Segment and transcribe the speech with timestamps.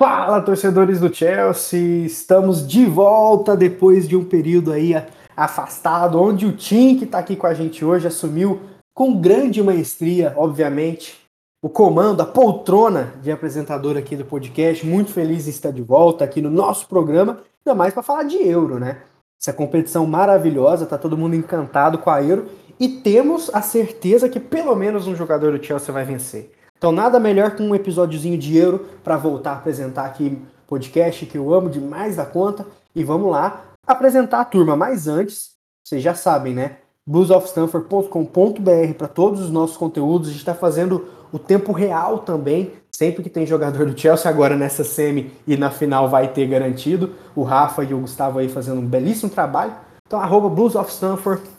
[0.00, 2.06] Fala, torcedores do Chelsea!
[2.06, 4.94] Estamos de volta depois de um período aí
[5.36, 8.60] afastado, onde o Tim, que está aqui com a gente hoje, assumiu
[8.94, 11.18] com grande maestria, obviamente,
[11.60, 14.86] o comando, a poltrona de apresentador aqui do podcast.
[14.86, 18.36] Muito feliz em estar de volta aqui no nosso programa, ainda mais para falar de
[18.36, 18.98] Euro, né?
[19.42, 22.46] Essa competição maravilhosa, tá todo mundo encantado com a Euro
[22.78, 26.52] e temos a certeza que pelo menos um jogador do Chelsea vai vencer.
[26.78, 31.36] Então, nada melhor que um episódiozinho de Euro para voltar a apresentar aqui podcast que
[31.36, 32.64] eu amo demais da conta.
[32.94, 34.76] E vamos lá apresentar a turma.
[34.76, 35.50] Mas antes,
[35.84, 36.76] vocês já sabem, né?
[37.04, 40.28] bluesofstanford.com.br para todos os nossos conteúdos.
[40.28, 42.72] A gente está fazendo o tempo real também.
[42.92, 47.14] Sempre que tem jogador do Chelsea, agora nessa semi e na final vai ter garantido.
[47.34, 49.72] O Rafa e o Gustavo aí fazendo um belíssimo trabalho.
[50.06, 50.74] Então, arroba Blues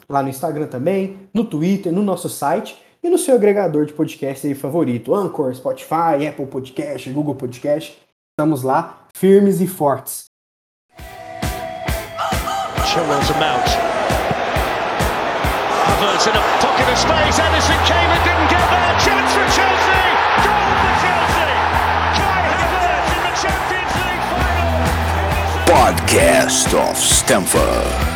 [0.07, 2.77] lá no Instagram também, no Twitter, no nosso site
[3.09, 7.97] e no seu agregador de podcast aí favorito, Anchor, Spotify, Apple Podcast, Google Podcast.
[8.31, 10.25] Estamos lá, firmes e fortes.
[12.85, 13.67] Chilwell's a mount.
[15.87, 17.39] Havertz in a pocket of space.
[17.39, 18.93] Anderson came and didn't get there.
[19.03, 20.05] Chance for Chelsea.
[20.45, 21.53] Goal for Chelsea.
[22.15, 24.73] Kai Havertz in the Champions League final.
[25.65, 28.08] Podcast of Stamford.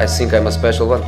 [0.00, 1.02] I think I'm a special one.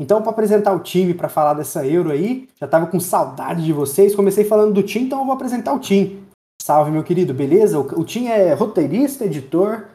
[0.00, 3.70] Então, para apresentar o time, para falar dessa Euro aí, já estava com saudade de
[3.70, 4.14] vocês.
[4.14, 6.26] Comecei falando do time, então eu vou apresentar o time.
[6.62, 7.78] Salve, meu querido, beleza?
[7.78, 9.88] O, time é roteirista, editor,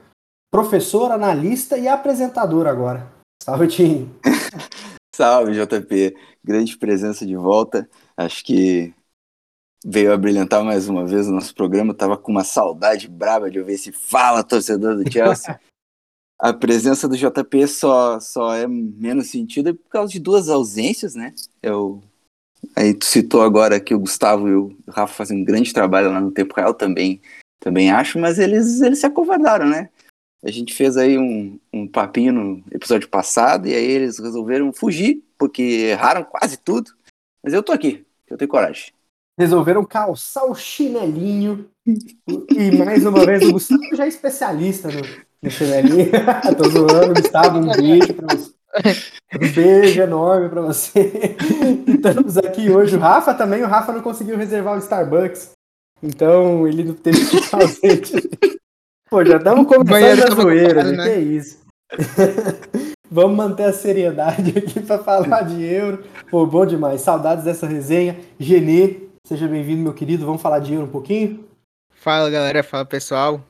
[0.51, 3.11] professor, analista e apresentador agora.
[3.41, 4.07] Salve, time.
[5.15, 6.15] Salve, JP.
[6.43, 7.89] Grande presença de volta.
[8.15, 8.93] Acho que
[9.83, 11.95] veio a brilhantar mais uma vez o nosso programa.
[11.95, 15.59] tava com uma saudade braba de ouvir esse fala, torcedor do Chelsea.
[16.41, 21.35] a presença do JP só, só é menos sentido por causa de duas ausências, né?
[21.61, 22.01] Eu,
[22.75, 26.19] aí tu citou agora que o Gustavo e o Rafa fazem um grande trabalho lá
[26.19, 27.21] no tempo real também,
[27.59, 29.91] também acho, mas eles, eles se acovardaram, né?
[30.43, 35.23] A gente fez aí um, um papinho no episódio passado e aí eles resolveram fugir,
[35.37, 36.91] porque erraram quase tudo.
[37.43, 38.91] Mas eu tô aqui, eu tenho coragem
[39.39, 41.67] resolveram calçar o chinelinho.
[41.87, 45.01] E mais uma vez, o Gustavo já é especialista no,
[45.41, 46.11] no chinelinho.
[46.57, 48.51] Tô zoando, Gustavo, um beijo pra você.
[49.35, 51.35] Um beijo enorme para você.
[51.87, 52.95] Estamos aqui hoje.
[52.95, 55.51] O Rafa também, o Rafa não conseguiu reservar o Starbucks.
[56.03, 58.01] Então ele não teve que fazer.
[59.09, 61.03] Pô, já estamos começando a zoeira, né?
[61.03, 61.59] Que é isso.
[63.11, 66.03] Vamos manter a seriedade aqui para falar de euro.
[66.29, 67.01] Pô, bom demais.
[67.01, 68.17] Saudades dessa resenha.
[68.39, 70.25] Genê, Seja bem-vindo, meu querido.
[70.25, 71.45] Vamos falar de euro um pouquinho?
[71.93, 72.63] Fala, galera.
[72.63, 73.41] Fala, pessoal.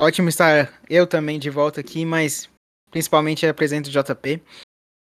[0.00, 2.48] Ótimo estar eu também de volta aqui, mas
[2.90, 4.42] principalmente apresento o JP.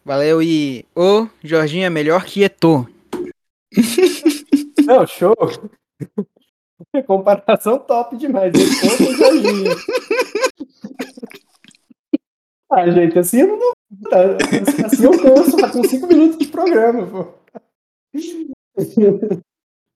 [0.03, 2.89] Valeu e o Jorginho é melhor que Eto.
[4.87, 5.37] Não, show.
[7.07, 8.55] Comparação top demais.
[8.55, 9.71] Eto com Jorginho.
[12.73, 13.73] Ah, gente, assim eu não.
[14.87, 17.35] Assim eu canso, tá com 5 minutos de programa, pô.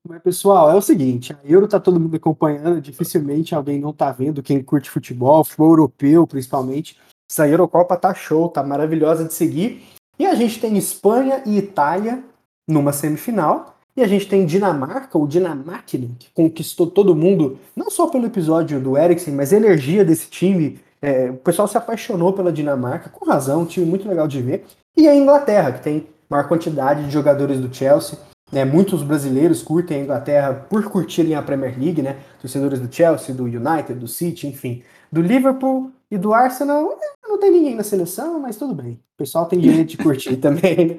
[0.06, 4.12] Mas, pessoal, é o seguinte, a Euro tá todo mundo acompanhando, dificilmente alguém não tá
[4.12, 6.98] vendo, quem curte futebol, futebol europeu principalmente.
[7.30, 9.82] Essa Eurocopa tá show, tá maravilhosa de seguir.
[10.18, 12.22] E a gente tem Espanha e Itália
[12.68, 13.78] numa semifinal.
[13.96, 18.80] E a gente tem Dinamarca, o Dinamarca, que conquistou todo mundo, não só pelo episódio
[18.80, 20.80] do Eriksen, mas a energia desse time.
[21.00, 24.64] É, o pessoal se apaixonou pela Dinamarca, com razão, um time muito legal de ver.
[24.96, 28.18] E a Inglaterra, que tem maior quantidade de jogadores do Chelsea.
[28.54, 32.18] Né, muitos brasileiros curtem a Inglaterra por curtirem a Premier League, né?
[32.40, 34.84] Torcedores do Chelsea, do United, do City, enfim.
[35.10, 38.92] Do Liverpool e do Arsenal, é, não tem ninguém na seleção, mas tudo bem.
[38.92, 40.86] O pessoal tem direito de curtir também.
[40.86, 40.96] Né?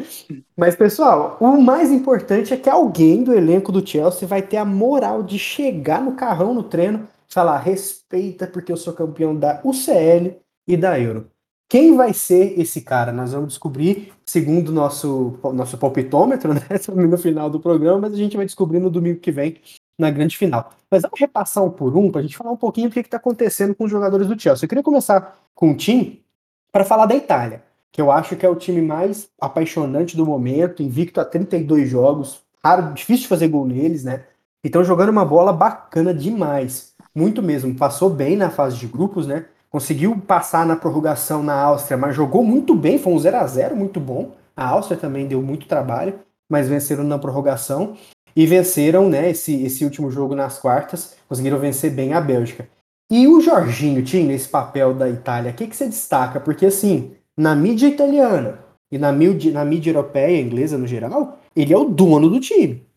[0.58, 4.66] Mas, pessoal, o mais importante é que alguém do elenco do Chelsea vai ter a
[4.66, 10.36] moral de chegar no carrão no treino falar: respeita, porque eu sou campeão da UCL
[10.68, 11.30] e da Euro.
[11.68, 13.12] Quem vai ser esse cara?
[13.12, 16.62] Nós vamos descobrir, segundo nosso, nosso palpitômetro, né?
[17.08, 19.60] No final do programa, mas a gente vai descobrir no domingo que vem,
[19.98, 20.72] na grande final.
[20.92, 23.18] Mas vamos repassar um por um para a gente falar um pouquinho do que está
[23.18, 24.66] acontecendo com os jogadores do Chelsea.
[24.66, 26.24] Eu queria começar com o time
[26.72, 30.84] para falar da Itália, que eu acho que é o time mais apaixonante do momento,
[30.84, 34.26] invicto a 32 jogos, raro, difícil de fazer gol neles, né?
[34.64, 37.74] Então jogando uma bola bacana demais, muito mesmo.
[37.76, 39.46] Passou bem na fase de grupos, né?
[39.76, 43.76] Conseguiu passar na prorrogação na Áustria, mas jogou muito bem, foi um 0 a 0
[43.76, 44.32] muito bom.
[44.56, 46.18] A Áustria também deu muito trabalho,
[46.50, 47.98] mas venceram na prorrogação
[48.34, 52.70] e venceram, né, esse, esse último jogo nas quartas, conseguiram vencer bem a Bélgica.
[53.12, 56.40] E o Jorginho tinha esse papel da Itália, o que, que você destaca?
[56.40, 61.74] Porque assim, na mídia italiana e na mídia, na mídia europeia, inglesa no geral, ele
[61.74, 62.88] é o dono do time.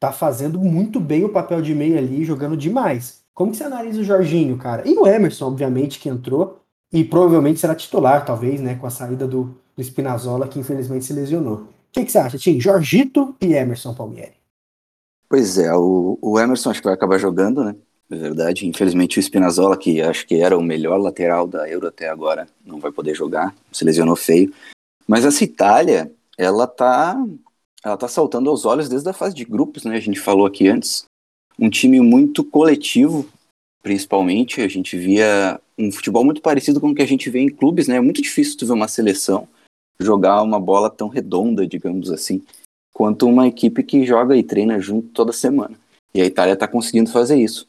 [0.00, 3.21] Tá fazendo muito bem o papel de meio ali, jogando demais.
[3.34, 4.86] Como que você analisa o Jorginho, cara?
[4.86, 6.60] E o Emerson, obviamente, que entrou
[6.92, 11.12] e provavelmente será titular, talvez, né, com a saída do, do Spinazzola, que infelizmente se
[11.12, 11.54] lesionou.
[11.54, 12.60] O que, que você acha, Tim?
[12.60, 14.34] Jorgito e Emerson Palmieri.
[15.28, 17.74] Pois é, o, o Emerson acho que vai acabar jogando, né?
[18.10, 18.66] É verdade.
[18.66, 22.78] Infelizmente o Spinazzola, que acho que era o melhor lateral da Euro até agora, não
[22.78, 24.52] vai poder jogar, se lesionou feio.
[25.08, 27.16] Mas essa Itália, ela tá,
[27.82, 29.96] ela tá saltando aos olhos desde a fase de grupos, né?
[29.96, 31.04] A gente falou aqui antes.
[31.62, 33.28] Um time muito coletivo,
[33.84, 34.60] principalmente.
[34.60, 37.86] A gente via um futebol muito parecido com o que a gente vê em clubes,
[37.86, 37.98] né?
[37.98, 39.48] É muito difícil tu ver uma seleção
[40.00, 42.42] jogar uma bola tão redonda, digamos assim,
[42.92, 45.78] quanto uma equipe que joga e treina junto toda semana.
[46.12, 47.68] E a Itália está conseguindo fazer isso.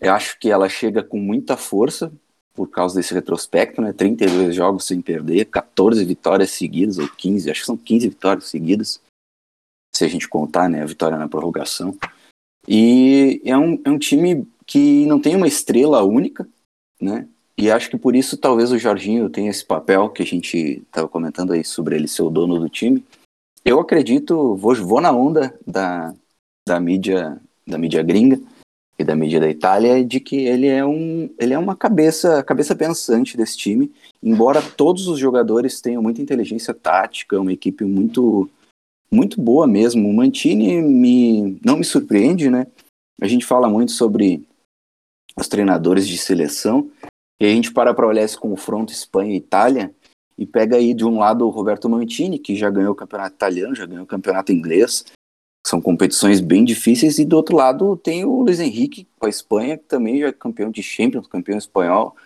[0.00, 2.12] Eu acho que ela chega com muita força
[2.52, 3.92] por causa desse retrospecto, né?
[3.92, 9.00] 32 jogos sem perder, 14 vitórias seguidas, ou 15, acho que são 15 vitórias seguidas,
[9.94, 10.82] se a gente contar, né?
[10.82, 11.96] A vitória na prorrogação.
[12.66, 16.48] E é um, é um time que não tem uma estrela única,
[17.00, 17.28] né?
[17.56, 21.08] E acho que por isso talvez o Jorginho tenha esse papel que a gente estava
[21.08, 23.04] comentando aí sobre ele ser o dono do time.
[23.64, 26.12] Eu acredito, vou, vou na onda da,
[26.66, 28.38] da mídia da mídia gringa
[28.98, 32.74] e da mídia da Itália de que ele é um ele é uma cabeça cabeça
[32.74, 33.92] pensante desse time.
[34.22, 38.50] Embora todos os jogadores tenham muita inteligência tática, uma equipe muito
[39.14, 40.08] muito boa mesmo.
[40.08, 42.66] O Mantini me não me surpreende, né?
[43.20, 44.46] A gente fala muito sobre
[45.36, 46.90] os treinadores de seleção.
[47.40, 49.94] E a gente para para olhar esse confronto Espanha e Itália
[50.36, 53.74] e pega aí de um lado o Roberto Mantini, que já ganhou o campeonato italiano,
[53.74, 55.04] já ganhou o campeonato inglês.
[55.66, 57.18] São competições bem difíceis.
[57.18, 60.32] E do outro lado tem o Luiz Henrique com a Espanha, que também já é
[60.32, 62.16] campeão de Champions, campeão espanhol.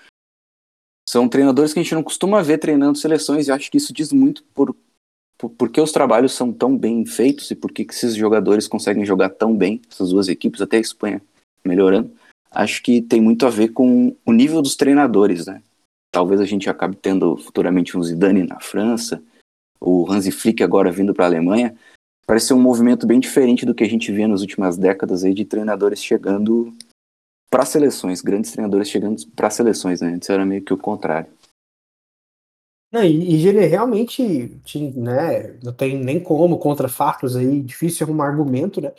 [1.09, 4.13] São treinadores que a gente não costuma ver treinando seleções e acho que isso diz
[4.13, 4.75] muito por,
[5.39, 9.05] por, por que os trabalhos são tão bem feitos e por que esses jogadores conseguem
[9.05, 11.23] jogar tão bem, essas duas equipes, até a Espanha
[11.65, 12.11] melhorando
[12.51, 15.63] acho que tem muito a ver com o nível dos treinadores, né?
[16.11, 19.23] Talvez a gente acabe tendo futuramente um Zidane na França,
[19.81, 21.77] o Hansi Flick agora vindo para a Alemanha.
[22.27, 25.33] Parece ser um movimento bem diferente do que a gente via nas últimas décadas aí
[25.33, 26.75] de treinadores chegando
[27.51, 30.09] para seleções, grandes treinadores chegando para seleções, né?
[30.15, 31.31] Antes era meio que o contrário.
[32.91, 34.61] Não, e, e ele realmente
[34.97, 38.93] né, não tem nem como, contra fatos aí, difícil arrumar argumento, né?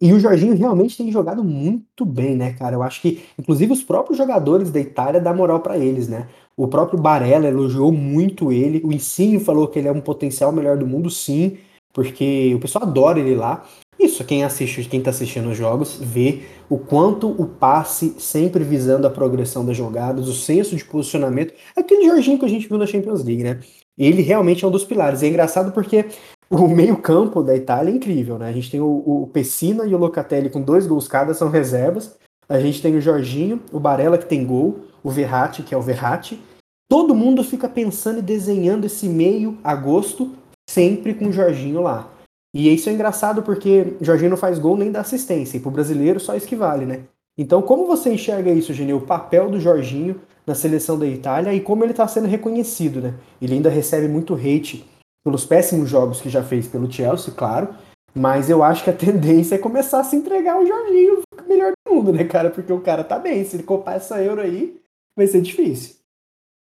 [0.00, 2.76] E o Jorginho realmente tem jogado muito bem, né, cara?
[2.76, 6.28] Eu acho que, inclusive, os próprios jogadores da Itália dão moral para eles, né?
[6.56, 8.80] O próprio Barella elogiou muito ele.
[8.84, 11.58] O Insigne falou que ele é um potencial melhor do mundo, sim,
[11.92, 13.66] porque o pessoal adora ele lá.
[14.12, 19.06] Isso, quem assiste, quem tá assistindo os jogos, vê o quanto o passe sempre visando
[19.06, 21.54] a progressão das jogadas, o senso de posicionamento.
[21.74, 23.60] Aquele Jorginho que a gente viu na Champions League, né?
[23.96, 25.22] Ele realmente é um dos pilares.
[25.22, 26.04] É engraçado porque
[26.50, 28.50] o meio-campo da Itália é incrível, né?
[28.50, 32.14] A gente tem o, o Pessina e o Locatelli com dois gols cada, são reservas.
[32.46, 35.82] A gente tem o Jorginho, o Barella que tem gol, o Verratti, que é o
[35.82, 36.38] Verratti.
[36.86, 40.32] Todo mundo fica pensando e desenhando esse meio agosto,
[40.68, 42.11] sempre com o Jorginho lá.
[42.54, 45.70] E isso é engraçado porque o Jorginho não faz gol nem dá assistência, e pro
[45.70, 47.04] brasileiro só isso que vale, né?
[47.36, 48.98] Então, como você enxerga isso, Genil?
[48.98, 53.14] O papel do Jorginho na seleção da Itália e como ele está sendo reconhecido, né?
[53.40, 54.84] Ele ainda recebe muito hate
[55.24, 57.74] pelos péssimos jogos que já fez pelo Chelsea, claro.
[58.14, 61.94] Mas eu acho que a tendência é começar a se entregar o Jorginho melhor do
[61.94, 62.50] mundo, né, cara?
[62.50, 63.44] Porque o cara tá bem.
[63.44, 64.78] Se ele copar essa euro aí,
[65.16, 65.96] vai ser difícil.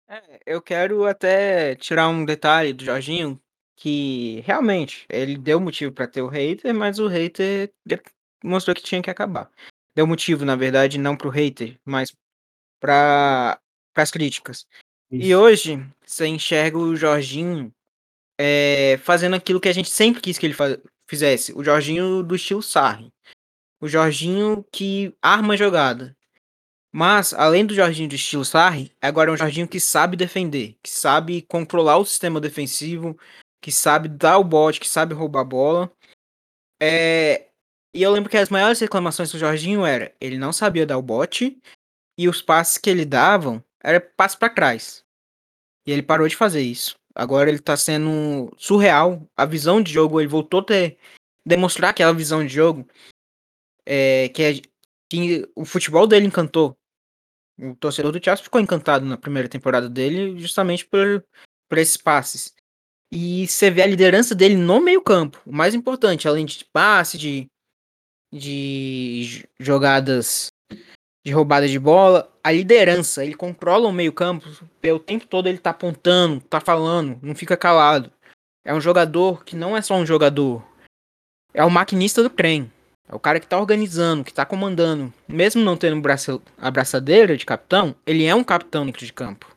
[0.10, 3.40] É, eu quero até tirar um detalhe do Jorginho,
[3.76, 7.72] que realmente ele deu motivo para ter o hater, mas o hater
[8.44, 9.50] mostrou que tinha que acabar.
[9.96, 12.14] Deu motivo, na verdade, não pro hater, mas
[12.80, 13.60] para
[13.96, 14.66] as críticas.
[15.12, 15.28] Isso.
[15.28, 17.74] E hoje, você enxerga o Jorginho
[18.40, 20.56] é, fazendo aquilo que a gente sempre quis que ele
[21.08, 21.54] fizesse.
[21.54, 23.14] O Jorginho do estilo Sarri.
[23.80, 26.16] O Jorginho que arma a jogada.
[26.92, 30.90] Mas, além do Jorginho do estilo Sarri, agora é um Jorginho que sabe defender, que
[30.90, 33.18] sabe controlar o sistema defensivo,
[33.64, 35.92] que sabe dar o bote, que sabe roubar a bola.
[36.82, 37.48] É...
[37.96, 41.02] E eu lembro que as maiores reclamações do Jorginho era ele não sabia dar o
[41.02, 41.62] bote
[42.20, 45.06] e os passes que ele davam era passe para trás.
[45.88, 46.96] E ele parou de fazer isso.
[47.16, 49.26] Agora ele tá sendo surreal.
[49.38, 50.98] A visão de jogo, ele voltou a ter,
[51.46, 52.86] demonstrar aquela visão de jogo
[53.86, 54.54] é, que, é,
[55.10, 56.78] que o futebol dele encantou.
[57.58, 61.24] O torcedor do Chelsea ficou encantado na primeira temporada dele justamente por,
[61.70, 62.54] por esses passes.
[63.16, 65.40] E você vê a liderança dele no meio-campo.
[65.46, 67.46] O mais importante, além de passe, de,
[68.34, 70.48] de jogadas
[71.24, 74.50] de roubada de bola, a liderança, ele controla o meio-campo,
[74.84, 78.12] o tempo todo ele tá apontando, tá falando, não fica calado.
[78.66, 80.62] é um jogador que não é só um jogador,
[81.54, 82.70] é o maquinista do trem.
[83.08, 85.14] É o cara que tá organizando, que tá comandando.
[85.28, 86.02] Mesmo não tendo
[86.58, 89.54] a braçadeira de capitão, ele é um capitão dentro de campo.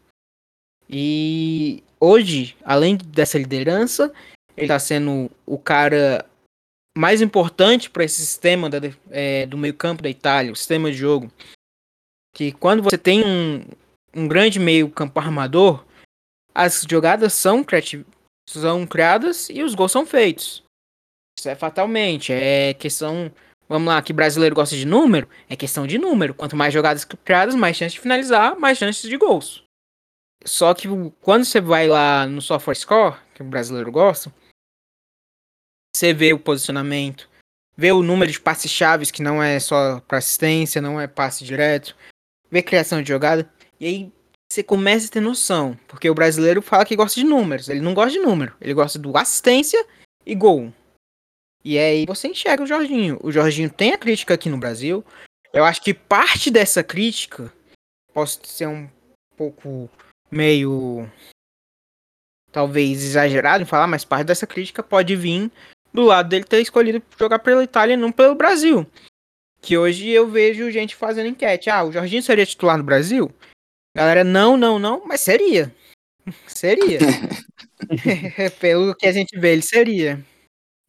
[0.90, 4.12] E hoje, além dessa liderança,
[4.56, 6.24] ele tá sendo o cara
[6.96, 8.78] mais importante para esse sistema da,
[9.10, 11.30] é, do meio-campo da Itália, o sistema de jogo.
[12.34, 13.64] Que quando você tem um,
[14.14, 15.84] um grande meio-campo armador,
[16.54, 17.64] as jogadas são,
[18.48, 20.64] são criadas e os gols são feitos.
[21.38, 22.32] Isso é fatalmente.
[22.32, 23.30] É questão.
[23.68, 25.28] Vamos lá, que brasileiro gosta de número?
[25.50, 26.32] É questão de número.
[26.32, 29.65] Quanto mais jogadas criadas, mais chance de finalizar, mais chances de gols.
[30.46, 30.88] Só que
[31.20, 34.32] quando você vai lá no software score, que o brasileiro gosta,
[35.94, 37.28] você vê o posicionamento,
[37.76, 41.44] vê o número de passes chaves, que não é só para assistência, não é passe
[41.44, 41.96] direto,
[42.50, 43.50] vê criação de jogada,
[43.80, 44.12] e aí
[44.50, 47.92] você começa a ter noção, porque o brasileiro fala que gosta de números, ele não
[47.92, 49.84] gosta de número, ele gosta do assistência
[50.24, 50.72] e gol.
[51.64, 53.18] E aí você enxerga o Jorginho.
[53.20, 55.04] O Jorginho tem a crítica aqui no Brasil.
[55.52, 57.52] Eu acho que parte dessa crítica
[58.14, 58.88] pode ser um
[59.36, 59.90] pouco
[60.30, 61.08] meio
[62.52, 65.50] talvez exagerado em falar, mas parte dessa crítica pode vir
[65.92, 68.86] do lado dele ter escolhido jogar pela Itália e não pelo Brasil.
[69.60, 71.68] Que hoje eu vejo gente fazendo enquete.
[71.68, 73.30] Ah, o Jorginho seria titular no Brasil?
[73.94, 75.74] Galera, não, não, não, mas seria.
[76.46, 76.98] seria.
[78.60, 80.24] pelo que a gente vê, ele seria.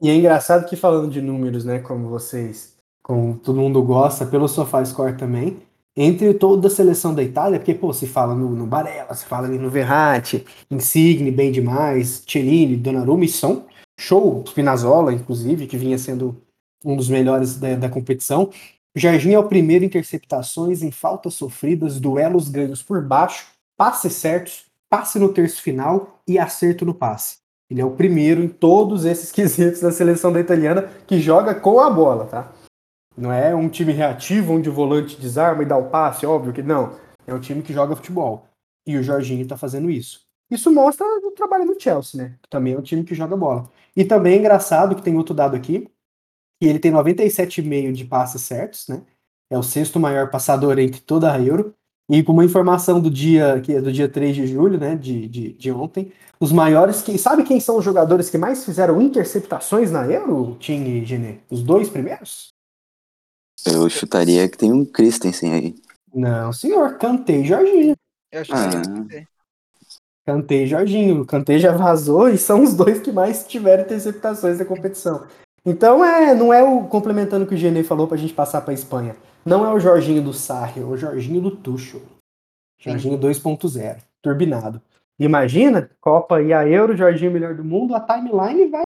[0.02, 4.48] E é engraçado que falando de números, né, como vocês, como todo mundo gosta, pelo
[4.48, 5.60] SofaScore também,
[5.98, 9.48] entre toda a seleção da Itália, porque, pô, se fala no, no Barella, se fala
[9.48, 13.66] no Verratti, Insigne, bem demais, Cellini, Donnarumma e Son,
[14.00, 16.40] show, Spinazzola, inclusive, que vinha sendo
[16.86, 18.52] um dos melhores da, da competição.
[18.96, 24.14] O Jardim é o primeiro em interceptações, em faltas sofridas, duelos ganhos por baixo, passes
[24.14, 27.38] certos, passe no terço final e acerto no passe.
[27.70, 31.80] Ele é o primeiro em todos esses quesitos da seleção da italiana que joga com
[31.80, 32.52] a bola, tá?
[33.18, 36.62] Não é um time reativo onde o volante desarma e dá o passe, óbvio que
[36.62, 36.96] não.
[37.26, 38.46] É um time que joga futebol.
[38.86, 40.22] E o Jorginho tá fazendo isso.
[40.50, 42.36] Isso mostra o trabalho do Chelsea, né?
[42.42, 43.70] Que também é um time que joga bola.
[43.96, 45.90] E também é engraçado que tem outro dado aqui,
[46.62, 49.02] que ele tem 97,5 de passes certos, né?
[49.50, 51.74] É o sexto maior passador entre toda a Euro.
[52.10, 55.28] E com uma informação do dia, que é do dia 3 de julho, né, de,
[55.28, 57.18] de, de ontem, os maiores que.
[57.18, 61.40] Sabe quem são os jogadores que mais fizeram interceptações na Euro, Tim e Genê?
[61.50, 62.57] Os dois primeiros?
[63.66, 65.76] Eu chutaria que tem um Christensen aí.
[66.14, 67.96] Não, senhor, Cantei Jorginho.
[68.32, 69.38] Eu acho que ah.
[70.28, 71.26] Cantei e Jorginho.
[71.26, 75.26] Cantei já vazou e são os dois que mais tiveram interceptações da competição.
[75.66, 78.74] Então é, não é o complementando o que o Genê falou pra gente passar pra
[78.74, 79.16] Espanha.
[79.46, 82.02] Não é o Jorginho do Sarri, é o Jorginho do Tuchel.
[82.78, 84.82] Jorginho 2.0, turbinado.
[85.18, 88.84] Imagina, Copa e a Euro, Jorginho melhor do mundo, a timeline vai.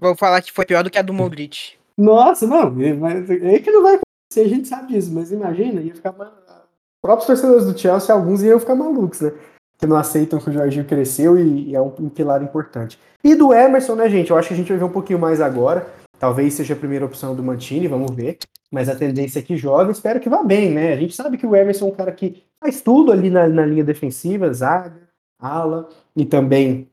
[0.00, 1.76] Vou falar que foi pior do que a do Modric.
[1.96, 6.10] Nossa, não, é que não vai acontecer, a gente sabe disso, mas imagina, ia ficar.
[6.10, 9.32] Os próprios torcedores do Chelsea, alguns iam ficar malucos, né?
[9.78, 12.98] Que não aceitam que o Jorginho cresceu e, e é um, um pilar importante.
[13.22, 14.30] E do Emerson, né, gente?
[14.30, 15.86] Eu acho que a gente vai ver um pouquinho mais agora.
[16.18, 18.38] Talvez seja a primeira opção do Mantini, vamos ver.
[18.70, 20.92] Mas a tendência é que joga, espero que vá bem, né?
[20.92, 23.66] A gente sabe que o Emerson é um cara que faz tudo ali na, na
[23.66, 25.08] linha defensiva, zaga,
[25.38, 26.88] ala e também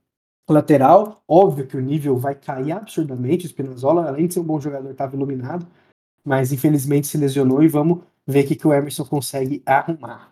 [0.53, 1.21] lateral.
[1.27, 3.45] Óbvio que o nível vai cair absurdamente.
[3.45, 5.65] O Spinazzola, além de ser um bom jogador, estava iluminado,
[6.23, 10.31] mas infelizmente se lesionou e vamos ver o que, que o Emerson consegue arrumar.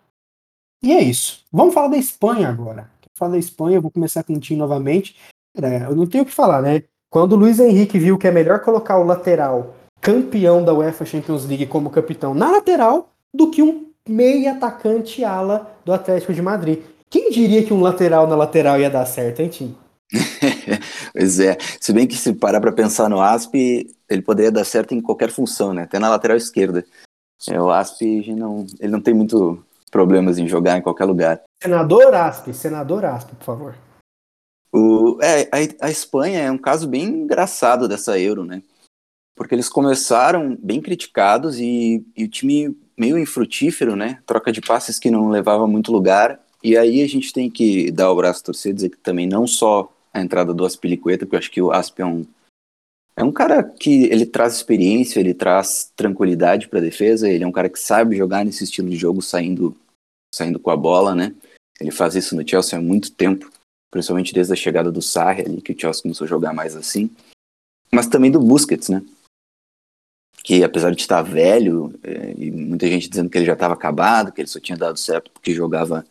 [0.82, 1.44] E é isso.
[1.52, 2.82] Vamos falar da Espanha agora.
[2.82, 5.16] Vou falar da Espanha, vou começar com o time novamente.
[5.60, 6.84] É, eu não tenho o que falar, né?
[7.10, 11.44] Quando o Luiz Henrique viu que é melhor colocar o lateral campeão da UEFA Champions
[11.44, 16.80] League como capitão na lateral do que um meia atacante ala do Atlético de Madrid.
[17.10, 19.76] Quem diria que um lateral na lateral ia dar certo, hein, Tim?
[21.12, 21.56] pois é.
[21.80, 23.54] Se bem que se parar para pensar no Asp,
[24.08, 25.82] ele poderia dar certo em qualquer função, né?
[25.82, 26.84] Até na lateral esquerda.
[27.48, 31.42] É, o Asp não, ele não tem muito problemas em jogar em qualquer lugar.
[31.62, 33.74] Senador Asp, senador Asp, por favor.
[34.72, 38.62] O, é, a, a, Espanha é um caso bem engraçado dessa Euro, né?
[39.34, 44.20] Porque eles começaram bem criticados e, e o time meio infrutífero, né?
[44.26, 46.40] Troca de passes que não levava muito lugar.
[46.62, 49.46] E aí a gente tem que dar o braço a torcer, dizer que também não
[49.46, 52.26] só a entrada do Aspilicueta, porque eu acho que o Asp é um,
[53.16, 57.46] é um cara que ele traz experiência, ele traz tranquilidade para a defesa, ele é
[57.46, 59.76] um cara que sabe jogar nesse estilo de jogo saindo,
[60.34, 61.34] saindo com a bola, né?
[61.80, 63.50] Ele faz isso no Chelsea há muito tempo
[63.90, 67.10] principalmente desde a chegada do Sarri ali, que o Chelsea começou a jogar mais assim,
[67.90, 69.02] mas também do Busquets, né?
[70.42, 74.32] Que apesar de estar velho, é, e muita gente dizendo que ele já estava acabado,
[74.32, 76.04] que ele só tinha dado certo porque jogava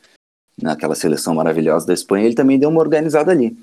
[0.61, 3.57] naquela seleção maravilhosa da Espanha, ele também deu uma organizada ali.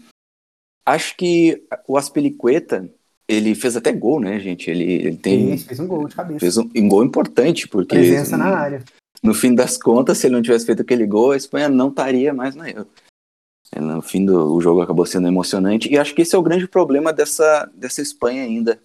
[0.84, 2.88] Acho que o Aspelicueta,
[3.26, 4.70] ele fez até gol, né, gente?
[4.70, 5.48] Ele, ele tem.
[5.48, 6.40] Fez, fez um gol de cabeça.
[6.40, 7.96] Fez um, um gol importante, porque.
[7.96, 8.82] Presença na área.
[9.22, 12.34] No fim das contas, se ele não tivesse feito aquele gol, a Espanha não estaria
[12.34, 12.88] mais na Euro.
[13.72, 15.90] É, no fim do o jogo acabou sendo emocionante.
[15.90, 18.78] E acho que esse é o grande problema dessa, dessa Espanha ainda.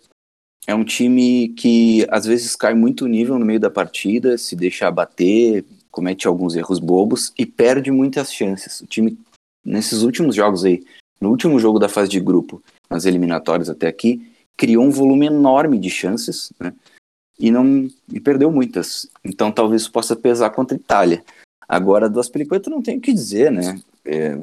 [0.65, 4.87] É um time que às vezes cai muito nível no meio da partida, se deixa
[4.87, 8.81] abater, comete alguns erros bobos e perde muitas chances.
[8.81, 9.17] O time,
[9.63, 10.83] nesses últimos jogos aí,
[11.19, 15.77] no último jogo da fase de grupo, nas eliminatórias até aqui, criou um volume enorme
[15.77, 16.73] de chances, né?
[17.39, 19.07] E não e perdeu muitas.
[19.23, 21.23] Então talvez isso possa pesar contra a Itália.
[21.67, 23.79] Agora, do Aspilicueta não tem o que dizer, né?
[24.03, 24.39] É,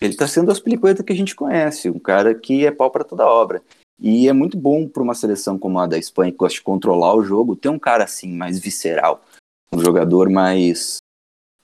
[0.00, 3.04] ele está sendo o Aspilicueta que a gente conhece, um cara que é pau para
[3.04, 3.62] toda obra.
[4.00, 7.14] E é muito bom para uma seleção como a da Espanha, que gosta de controlar
[7.14, 9.22] o jogo, ter um cara assim, mais visceral,
[9.70, 10.96] um jogador mais,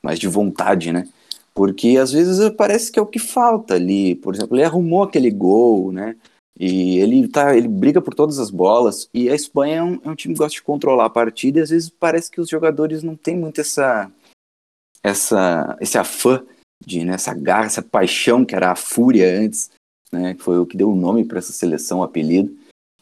[0.03, 1.09] mais de vontade, né?
[1.57, 4.15] Porque às vezes parece que é o que falta ali.
[4.15, 6.15] Por exemplo, ele arrumou aquele gol, né?
[6.59, 9.09] E ele tá, ele briga por todas as bolas.
[9.13, 11.59] E a Espanha é um, é um time que gosta de controlar a partida.
[11.59, 14.11] E às vezes parece que os jogadores não têm muito essa,
[15.03, 16.45] essa, esse afã
[16.85, 19.71] de né, essa garra, essa paixão que era a fúria antes
[20.13, 22.57] né, que foi o que deu o nome para essa seleção, o apelido.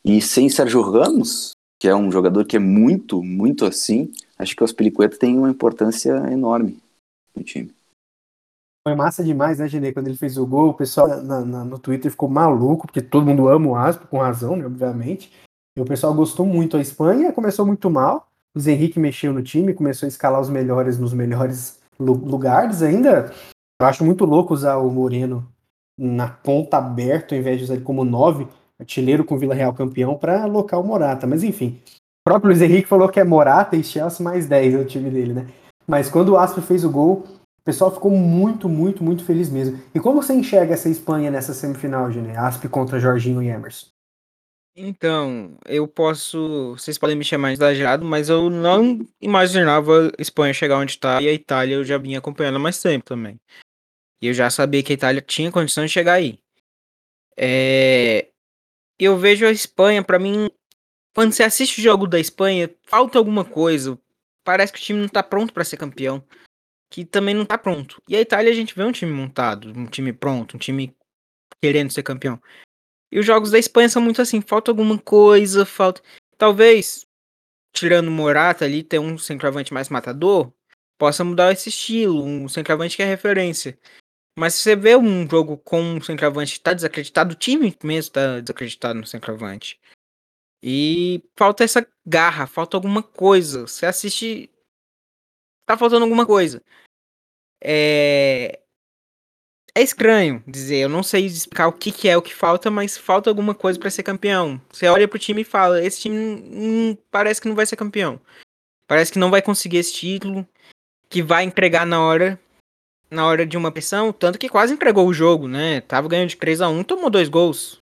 [0.05, 4.63] E sem Sérgio Ramos, que é um jogador que é muito, muito assim, acho que
[4.63, 6.79] o Aspilicueta tem uma importância enorme
[7.35, 7.74] no time.
[8.87, 9.93] Foi massa demais, né, Genê?
[9.93, 13.25] Quando ele fez o gol, o pessoal na, na, no Twitter ficou maluco, porque todo
[13.25, 15.33] mundo ama o Aspo, com razão, né, obviamente.
[15.76, 16.76] E o pessoal gostou muito.
[16.76, 18.29] A Espanha começou muito mal.
[18.55, 22.83] O Zé Henrique mexeu no time, começou a escalar os melhores nos melhores lugares.
[22.83, 23.33] Ainda
[23.81, 25.49] eu acho muito louco usar o Moreno
[25.99, 28.47] na ponta aberta, ao invés de usar ele como 9,
[28.79, 31.26] artilheiro com Vila Real campeão, para alocar o Morata.
[31.26, 34.85] Mas enfim, o próprio Luiz Henrique falou que é Morata e Chelsea mais 10 no
[34.85, 35.47] time dele, né?
[35.87, 37.25] Mas quando o Asper fez o gol,
[37.64, 39.83] o pessoal ficou muito, muito, muito feliz mesmo.
[39.94, 42.37] E como você enxerga essa Espanha nessa semifinal, Gene?
[42.37, 43.87] Asp contra Jorginho e Emerson?
[44.76, 46.75] Então, eu posso.
[46.76, 51.29] Vocês podem me chamar exagerado, mas eu não imaginava a Espanha chegar onde está e
[51.29, 53.40] a Itália eu já vinha acompanhando há mais tempo também.
[54.20, 56.38] E eu já sabia que a Itália tinha condição de chegar aí.
[57.35, 58.29] É...
[58.98, 60.50] Eu vejo a Espanha, para mim,
[61.14, 63.98] quando você assiste o jogo da Espanha, falta alguma coisa.
[64.44, 66.22] Parece que o time não tá pronto para ser campeão.
[66.94, 68.00] Que também não tá pronto.
[68.09, 70.96] E a Itália a gente vê um time montado, um time pronto, um time
[71.61, 72.40] querendo ser campeão.
[73.11, 76.00] E os jogos da Espanha são muito assim, falta alguma coisa, falta.
[76.38, 77.04] Talvez,
[77.72, 80.52] tirando o Morata ali, ter um centroavante mais matador,
[80.96, 83.76] possa mudar esse estilo, um centroavante que é referência.
[84.38, 88.38] Mas se você vê um jogo com um centroavante tá desacreditado, o time mesmo tá
[88.38, 89.80] desacreditado no centroavante.
[90.62, 93.66] E falta essa garra, falta alguma coisa.
[93.66, 94.48] Você assiste.
[95.66, 96.62] Tá faltando alguma coisa.
[97.64, 98.61] É.
[99.77, 102.96] É estranho dizer, eu não sei explicar o que, que é o que falta, mas
[102.96, 104.61] falta alguma coisa para ser campeão.
[104.70, 108.20] Você olha pro time e fala: esse time hum, parece que não vai ser campeão.
[108.87, 110.46] Parece que não vai conseguir esse título,
[111.09, 112.38] que vai entregar na hora
[113.11, 115.81] na hora de uma pressão, tanto que quase entregou o jogo, né?
[115.83, 117.79] Tava ganhando de 3 a 1 tomou dois gols.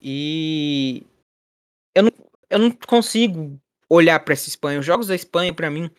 [0.00, 1.04] E
[1.94, 2.12] eu não,
[2.48, 4.80] eu não consigo olhar para essa Espanha.
[4.80, 5.90] Os jogos da Espanha, para mim,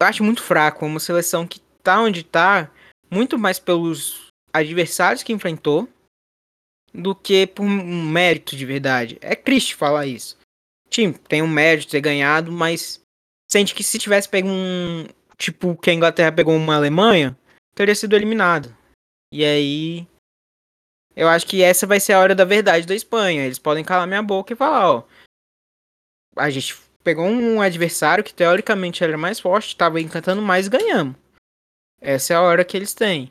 [0.00, 0.86] eu acho muito fraco.
[0.86, 2.70] Uma seleção que tá onde tá,
[3.10, 5.88] muito mais pelos adversários que enfrentou
[6.92, 9.18] do que por um mérito de verdade.
[9.20, 10.36] É triste falar isso.
[10.86, 13.00] O tem um mérito de ter ganhado, mas
[13.50, 17.36] sente que se tivesse pego um, tipo, que a Inglaterra pegou uma Alemanha,
[17.74, 18.76] teria sido eliminado.
[19.32, 20.06] E aí.
[21.14, 23.44] Eu acho que essa vai ser a hora da verdade da Espanha.
[23.44, 25.04] Eles podem calar minha boca e falar, ó.
[26.36, 31.16] A gente pegou um adversário que teoricamente era mais forte, estava encantando mais e ganhamos.
[32.00, 33.30] Essa é a hora que eles têm.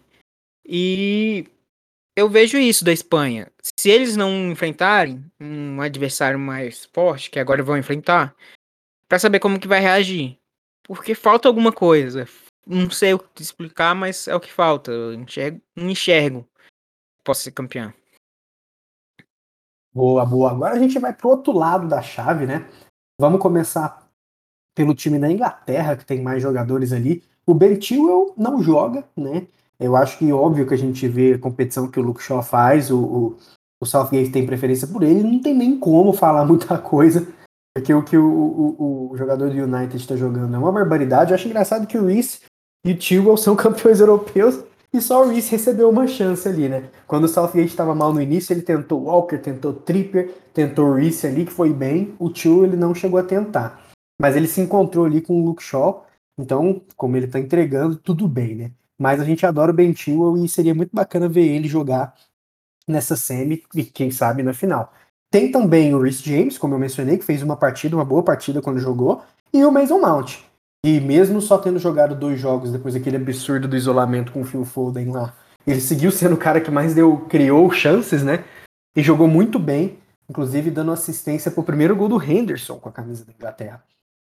[0.65, 1.45] E
[2.15, 3.51] eu vejo isso da Espanha.
[3.79, 8.35] Se eles não enfrentarem um adversário mais forte, que agora vão enfrentar,
[9.07, 10.39] para saber como que vai reagir
[10.89, 12.25] porque falta alguma coisa.
[12.65, 14.91] Não sei o que explicar, mas é o que falta.
[14.91, 16.49] Eu enxergo, enxergo.
[17.23, 17.93] Posso ser campeão.
[19.93, 20.49] Boa, boa.
[20.49, 22.67] Agora a gente vai pro outro lado da chave, né?
[23.19, 24.07] Vamos começar
[24.75, 27.21] pelo time da Inglaterra, que tem mais jogadores ali.
[27.45, 29.47] O Ben Chilwell não joga, né?
[29.79, 32.89] Eu acho que óbvio que a gente vê a competição que o Luke Shaw faz,
[32.89, 33.37] o, o,
[33.81, 37.27] o Southgate tem preferência por ele, não tem nem como falar muita coisa
[37.79, 41.31] porque o que o, o, o jogador do United está jogando é uma barbaridade.
[41.31, 42.41] Eu acho engraçado que o Reese
[42.85, 46.89] e o Tewell são campeões europeus e só o Reese recebeu uma chance ali, né?
[47.07, 51.45] Quando o Southgate estava mal no início, ele tentou Walker, tentou Tripper, tentou Reese ali,
[51.45, 52.15] que foi bem.
[52.17, 53.89] O Tewell ele não chegou a tentar.
[54.19, 56.05] Mas ele se encontrou ali com o Luke Shaw.
[56.37, 58.71] Então, como ele está entregando, tudo bem, né?
[58.97, 62.13] Mas a gente adora o Ben Chilwell e seria muito bacana ver ele jogar
[62.87, 64.91] nessa semi e quem sabe na final.
[65.31, 68.61] Tem também o Rhys James, como eu mencionei, que fez uma partida, uma boa partida
[68.61, 69.21] quando jogou,
[69.53, 70.39] e o Mason Mount.
[70.85, 74.63] E mesmo só tendo jogado dois jogos depois daquele absurdo do isolamento com o Phil
[74.63, 75.35] Foden lá,
[75.67, 78.45] ele seguiu sendo o cara que mais deu, criou chances, né?
[78.95, 82.91] E jogou muito bem, inclusive dando assistência para o primeiro gol do Henderson com a
[82.91, 83.83] camisa da Inglaterra.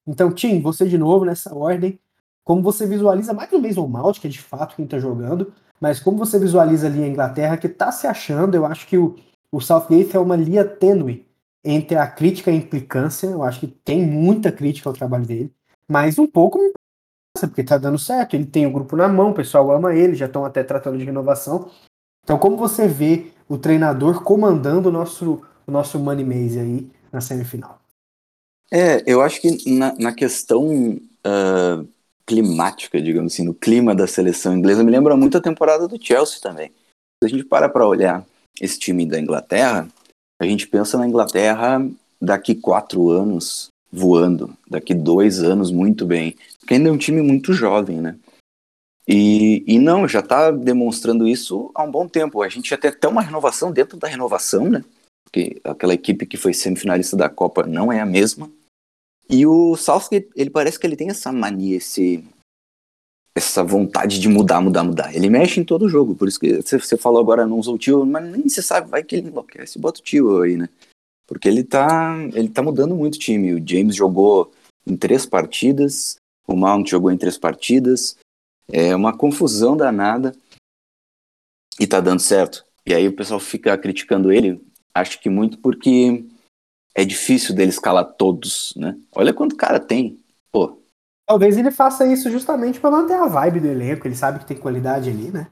[0.08, 1.99] Então, Tim, você de novo nessa ordem.
[2.43, 5.99] Como você visualiza mais o Mason Mount, que é de fato quem está jogando, mas
[5.99, 9.15] como você visualiza ali a Inglaterra que está se achando, eu acho que o,
[9.51, 11.25] o Southgate é uma linha tênue
[11.63, 13.25] entre a crítica e a implicância.
[13.25, 15.51] Eu acho que tem muita crítica ao trabalho dele,
[15.89, 16.60] mas um pouco
[17.41, 18.36] porque tá dando certo.
[18.36, 21.04] Ele tem o grupo na mão, o pessoal ama ele, já estão até tratando de
[21.04, 21.69] renovação.
[22.24, 27.19] Então, como você vê o treinador comandando o nosso, o nosso Money Maze aí na
[27.19, 27.80] semifinal?
[28.71, 31.88] É, eu acho que na, na questão uh,
[32.26, 36.39] climática, digamos assim, no clima da seleção inglesa, me lembra muito a temporada do Chelsea
[36.41, 36.71] também.
[37.21, 38.26] Se a gente para para olhar
[38.60, 39.88] esse time da Inglaterra,
[40.41, 41.88] a gente pensa na Inglaterra
[42.19, 47.54] daqui quatro anos voando, daqui dois anos muito bem, porque ainda é um time muito
[47.54, 48.17] jovem, né?
[49.08, 52.41] E, e não, já está demonstrando isso há um bom tempo.
[52.41, 54.84] A gente já tem até uma renovação dentro da renovação, né?
[55.24, 58.50] Porque aquela equipe que foi semifinalista da Copa não é a mesma.
[59.30, 62.24] E o Southgate, ele parece que ele tem essa mania, esse,
[63.36, 65.15] essa vontade de mudar, mudar, mudar.
[65.15, 68.06] Ele mexe em todo jogo, por isso que você falou agora não usou o tio,
[68.06, 70.69] mas nem você sabe, vai que ele enlouquece, bota o tio aí, né?
[71.28, 73.54] Porque ele tá, ele tá mudando muito o time.
[73.54, 74.52] O James jogou
[74.86, 78.18] em três partidas, o Mount jogou em três partidas.
[78.68, 80.36] É uma confusão danada
[81.80, 82.66] e tá dando certo.
[82.86, 84.62] E aí o pessoal fica criticando ele,
[84.94, 86.24] acho que muito porque
[86.94, 88.98] é difícil dele escalar todos, né?
[89.12, 90.20] Olha quanto cara tem.
[90.52, 90.82] Pô.
[91.28, 94.58] Talvez ele faça isso justamente para manter a vibe do elenco, ele sabe que tem
[94.58, 95.52] qualidade ali, né?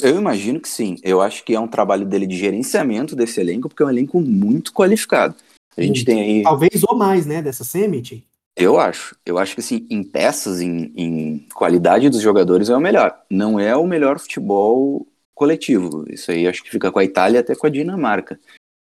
[0.00, 0.96] Eu imagino que sim.
[1.02, 4.20] Eu acho que é um trabalho dele de gerenciamento desse elenco, porque é um elenco
[4.20, 5.34] muito qualificado.
[5.76, 6.42] A gente tem aí.
[6.42, 8.24] Talvez ou mais, né, dessa Semit.
[8.56, 9.16] Eu acho.
[9.24, 13.16] Eu acho que assim, em peças, em, em qualidade dos jogadores é o melhor.
[13.30, 16.04] Não é o melhor futebol coletivo.
[16.08, 18.38] Isso aí acho que fica com a Itália até com a Dinamarca.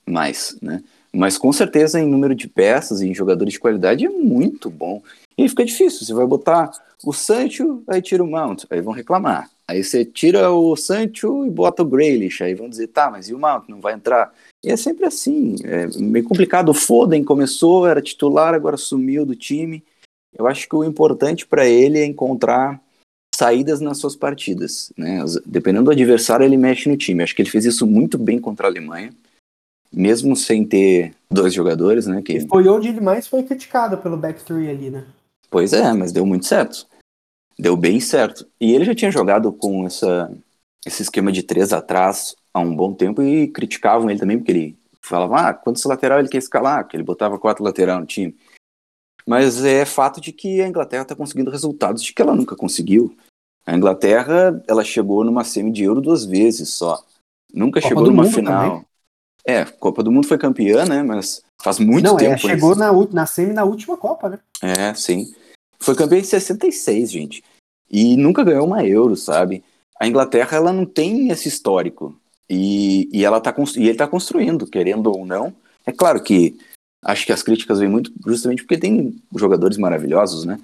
[0.06, 0.82] Mas, né?
[1.12, 5.02] Mas com certeza em número de peças e em jogadores de qualidade é muito bom.
[5.36, 6.06] E aí fica difícil.
[6.06, 6.70] Você vai botar
[7.04, 9.50] o Sancho, aí tira o Mount, aí vão reclamar.
[9.68, 13.34] Aí você tira o Sancho e bota o Grealish, aí vão dizer, tá, mas e
[13.34, 14.32] o Mount não vai entrar?
[14.64, 16.68] E é sempre assim, é meio complicado.
[16.68, 19.82] O Foden começou, era titular, agora sumiu do time.
[20.32, 22.80] Eu acho que o importante para ele é encontrar
[23.34, 25.24] saídas nas suas partidas, né?
[25.44, 27.22] Dependendo do adversário, ele mexe no time.
[27.22, 29.12] Acho que ele fez isso muito bem contra a Alemanha,
[29.92, 32.22] mesmo sem ter dois jogadores, né?
[32.22, 32.46] Que...
[32.46, 35.04] Foi onde ele mais foi criticado pelo backstory ali, né?
[35.50, 36.86] Pois é, mas deu muito certo
[37.58, 38.46] deu bem certo.
[38.60, 40.30] E ele já tinha jogado com essa,
[40.84, 44.78] esse esquema de três atrás há um bom tempo e criticavam ele também, porque ele
[45.00, 46.84] falava, ah, quantos lateral ele quer escalar?
[46.84, 48.36] Porque ele botava quatro lateral no time.
[49.26, 53.16] Mas é fato de que a Inglaterra está conseguindo resultados de que ela nunca conseguiu.
[53.66, 57.04] A Inglaterra, ela chegou numa semi de Euro duas vezes só.
[57.52, 58.70] Nunca Copa chegou numa final.
[58.70, 58.86] Também.
[59.44, 61.02] É, Copa do Mundo foi campeã, né?
[61.02, 62.30] Mas faz muito Não, tempo.
[62.30, 64.38] Não, é, chegou na, na semi na última Copa, né?
[64.62, 65.32] É, sim.
[65.78, 67.44] Foi campeão em 66, gente.
[67.90, 69.62] E nunca ganhou uma Euro, sabe?
[70.00, 72.18] A Inglaterra, ela não tem esse histórico.
[72.48, 75.54] E, e, ela tá, e ele está construindo, querendo ou não.
[75.84, 76.56] É claro que
[77.04, 80.58] acho que as críticas vêm muito justamente porque tem jogadores maravilhosos, né?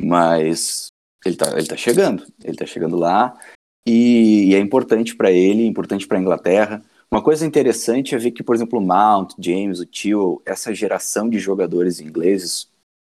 [0.00, 0.88] Mas
[1.24, 2.24] ele está ele tá chegando.
[2.42, 3.38] Ele está chegando lá.
[3.86, 6.82] E, e é importante para ele, importante para a Inglaterra.
[7.10, 11.28] Uma coisa interessante é ver que, por exemplo, o Mount, James, o Tio, essa geração
[11.28, 12.68] de jogadores ingleses,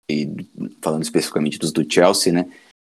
[0.09, 0.47] e
[0.81, 2.51] falando especificamente dos do Chelsea, né?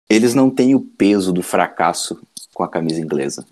[0.09, 2.21] Eles não têm o peso do fracasso
[2.55, 3.47] com a camisa inglesa.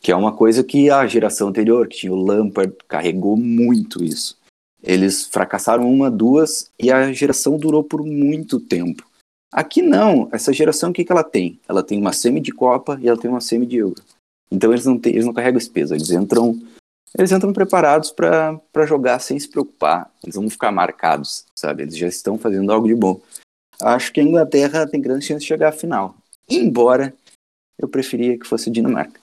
[0.00, 4.36] Que é uma coisa que a geração anterior, que tinha o Lampard, carregou muito isso.
[4.82, 9.02] Eles fracassaram uma, duas e a geração durou por muito tempo.
[9.50, 11.58] Aqui não, essa geração o que, que ela tem?
[11.66, 14.02] Ela tem uma semi de Copa e ela tem uma semi de Euro.
[14.50, 16.60] Então eles não, têm, eles não carregam esse peso, eles entram
[17.16, 20.10] eles entram preparados para jogar sem se preocupar.
[20.22, 21.82] Eles vão ficar marcados, sabe?
[21.82, 23.20] Eles já estão fazendo algo de bom.
[23.80, 26.16] Acho que a Inglaterra tem grande chance de chegar à final.
[26.48, 27.14] Embora
[27.78, 29.20] eu preferia que fosse Dinamarca.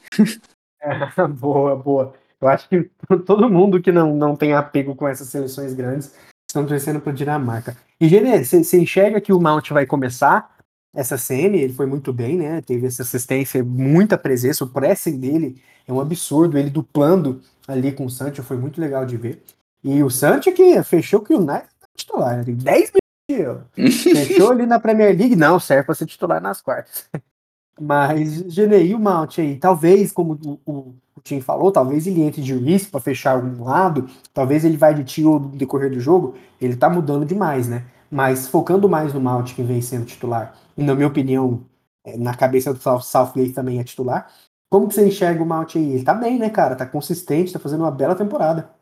[0.82, 2.14] É, boa, boa.
[2.40, 2.90] Eu acho que
[3.26, 6.14] todo mundo que não, não tem apego com essas seleções grandes
[6.50, 7.78] estão torcendo para Dinamarca.
[8.00, 10.58] E, Genê, você enxerga que o Mount vai começar
[10.96, 11.60] essa semi?
[11.60, 12.62] Ele foi muito bem, né?
[12.62, 14.64] Teve essa assistência, muita presença.
[14.64, 16.58] O pressing dele é um absurdo.
[16.58, 17.42] Ele duplando
[17.72, 19.44] ali com o Sancho foi muito legal de ver.
[19.84, 23.64] E o Sancho que fechou que o United tá titular, tem 10 milhões de euros.
[24.04, 27.10] fechou ali na Premier League, não, serve para ser titular nas quartas.
[27.80, 32.42] Mas Genei o Mount aí, talvez como o, o, o Tim falou, talvez ele entre
[32.42, 36.36] de risco para fechar algum lado, talvez ele vai de tiro no decorrer do jogo,
[36.60, 37.86] ele tá mudando demais, né?
[38.12, 41.66] Mas focando mais no Mount, que vem sendo titular, e na minha opinião,
[42.04, 44.32] é, na cabeça do Southgate também é titular,
[44.72, 45.96] como que você enxerga o Mount aí?
[45.96, 46.78] Ele tá bem, né, cara?
[46.78, 48.74] Tá consistente, tá fazendo uma bela temporada.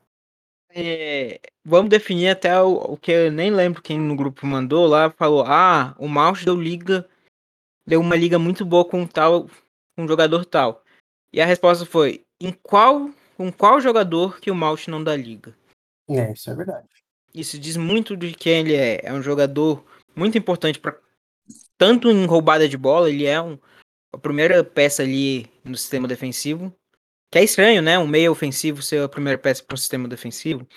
[0.69, 5.09] É, vamos definir até o, o, que eu nem lembro quem no grupo mandou lá,
[5.09, 7.09] falou, ah, o Mount deu liga,
[7.87, 9.47] deu uma liga muito boa com tal,
[9.95, 10.83] com um jogador tal.
[11.33, 15.57] E a resposta foi, em qual, com qual jogador que o Mount não dá liga?
[16.07, 16.87] É, isso é verdade.
[17.33, 19.01] Isso diz muito de quem ele é.
[19.03, 19.83] É um jogador
[20.15, 20.95] muito importante para
[21.79, 23.57] tanto em roubada de bola, ele é um,
[24.13, 26.75] a primeira peça ali no sistema defensivo.
[27.31, 27.97] Que é estranho, né?
[27.99, 30.67] Um meio ofensivo ser a primeira peça para o sistema defensivo.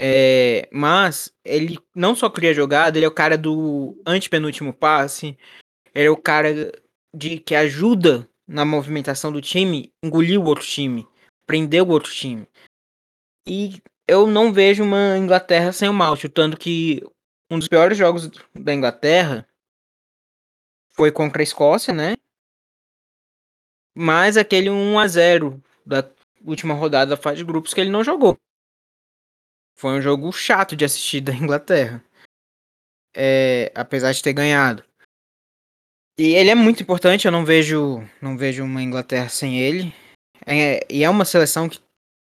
[0.00, 5.38] É, mas ele não só cria jogada, ele é o cara do antepenúltimo passe.
[5.94, 6.72] Ele é o cara
[7.14, 11.06] de que ajuda na movimentação do time, engolir o outro time,
[11.46, 12.46] prender o outro time.
[13.46, 17.02] E eu não vejo uma Inglaterra sem o Malte, tanto que
[17.50, 19.46] um dos piores jogos da Inglaterra
[20.92, 22.16] foi contra a Escócia, né?
[23.94, 26.08] Mas aquele 1 a 0 da
[26.44, 28.36] última rodada da fase de grupos que ele não jogou.
[29.76, 32.04] Foi um jogo chato de assistir da Inglaterra.
[33.16, 34.84] É, apesar de ter ganhado.
[36.18, 39.94] E ele é muito importante, eu não vejo, não vejo uma Inglaterra sem ele.
[40.46, 41.80] É, e é uma seleção que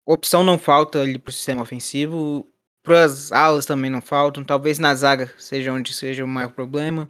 [0.05, 2.47] opção não falta ali pro sistema ofensivo.
[2.83, 4.43] Para as alas também não faltam.
[4.43, 7.07] Talvez na zaga seja onde seja o maior problema.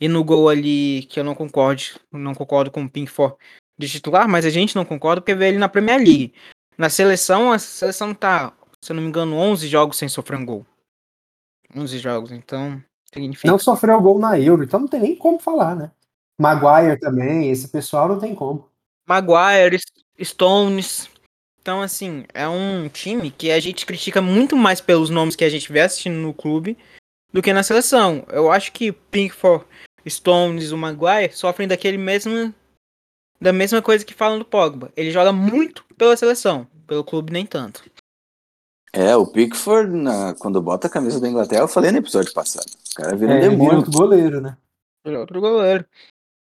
[0.00, 3.36] E no gol ali, que eu não concordo, não concordo com o Pinkford
[3.78, 6.34] de titular, mas a gente não concorda porque vê ele na Premier League.
[6.76, 10.46] Na seleção, a seleção tá, se eu não me engano, 11 jogos sem sofrer um
[10.46, 10.66] gol.
[11.74, 12.82] 11 jogos, então
[13.12, 13.48] significa...
[13.48, 15.90] Não sofreu gol na Euro, então não tem nem como falar, né?
[16.38, 18.68] Maguire também, esse pessoal não tem como.
[19.06, 19.78] Maguire,
[20.22, 21.08] Stones.
[21.60, 25.48] Então, assim, é um time que a gente critica muito mais pelos nomes que a
[25.48, 26.76] gente vê assistindo no clube
[27.32, 28.24] do que na seleção.
[28.28, 29.64] Eu acho que Pinkford,
[30.06, 32.54] Stones, o Maguire sofrem daquele mesmo
[33.44, 34.90] da mesma coisa que falam do Pogba.
[34.96, 37.84] Ele joga muito pela seleção, pelo clube nem tanto.
[38.90, 42.64] É, o Pickford, na, quando bota a camisa da Inglaterra, eu falei no episódio passado.
[42.92, 43.64] O cara vira é, um demônio.
[43.64, 44.56] Vira outro goleiro, né?
[45.04, 45.84] Vira outro goleiro.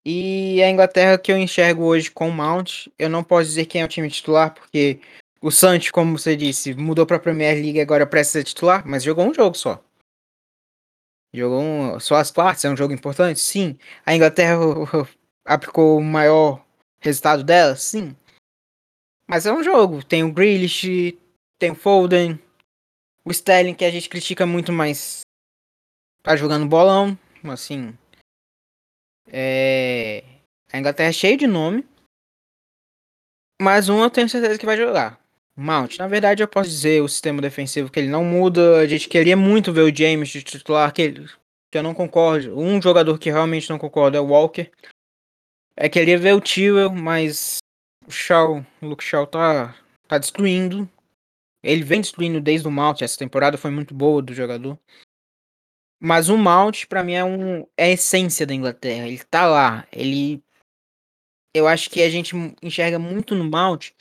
[0.05, 3.81] E a Inglaterra que eu enxergo hoje com o Mount, eu não posso dizer quem
[3.81, 5.01] é o time titular, porque
[5.41, 9.25] o Santos, como você disse, mudou para a Premier League agora precisa titular, mas jogou
[9.25, 9.83] um jogo só.
[11.33, 13.41] Jogou um, só as partes, é um jogo importante?
[13.41, 13.77] Sim.
[14.05, 14.57] A Inglaterra
[15.45, 16.65] aplicou o maior
[16.99, 17.75] resultado dela?
[17.75, 18.15] Sim.
[19.27, 20.03] Mas é um jogo.
[20.03, 21.17] Tem o Grealish,
[21.59, 22.39] tem o Foden,
[23.25, 25.21] o Sterling, que a gente critica muito, mas
[26.23, 27.17] tá jogando bolão.
[27.43, 27.97] Assim.
[29.27, 30.23] É...
[30.71, 31.85] A Inglaterra é cheia de nome.
[33.61, 35.19] Mas um eu tenho certeza que vai jogar.
[35.55, 35.97] Mount.
[35.97, 38.79] Na verdade, eu posso dizer o sistema defensivo que ele não muda.
[38.79, 41.27] A gente queria muito ver o James de titular, que, ele,
[41.71, 42.57] que eu não concordo.
[42.57, 44.69] Um jogador que realmente não concordo é o Walker.
[45.79, 47.59] É, queria ver o Tio, mas
[48.07, 49.75] o Shaw, o Luke Shaw tá,
[50.07, 50.89] tá destruindo.
[51.61, 53.03] Ele vem destruindo desde o Mount.
[53.03, 54.79] Essa temporada foi muito boa do jogador.
[56.01, 59.07] Mas o Mount, para mim, é, um, é a essência da Inglaterra.
[59.07, 59.87] Ele tá lá.
[59.91, 60.43] Ele.
[61.53, 63.91] Eu acho que a gente enxerga muito no Mount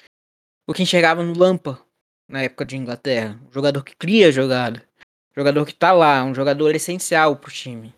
[0.66, 1.84] o que enxergava no Lampa
[2.26, 3.38] na época de Inglaterra.
[3.46, 4.82] Um jogador que cria jogada.
[5.32, 6.24] Um jogador que tá lá.
[6.24, 7.94] Um jogador essencial pro time.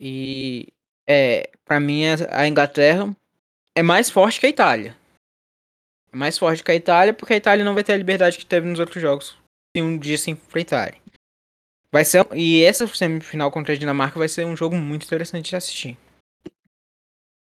[0.00, 0.72] E
[1.08, 3.16] é, para mim a Inglaterra
[3.74, 4.94] é mais forte que a Itália.
[6.12, 8.44] É mais forte que a Itália porque a Itália não vai ter a liberdade que
[8.44, 9.38] teve nos outros jogos.
[9.74, 11.00] Se um dia se enfrentarem.
[11.90, 15.56] Vai ser e essa semifinal contra a Dinamarca vai ser um jogo muito interessante de
[15.56, 15.96] assistir.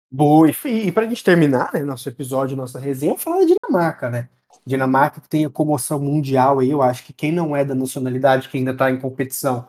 [0.10, 4.30] Boa, e, e pra gente terminar, né, nosso episódio, nossa resenha, falar da Dinamarca, né?
[4.66, 8.48] Dinamarca que tem a comoção mundial aí, eu acho que quem não é da nacionalidade,
[8.48, 9.68] que ainda tá em competição,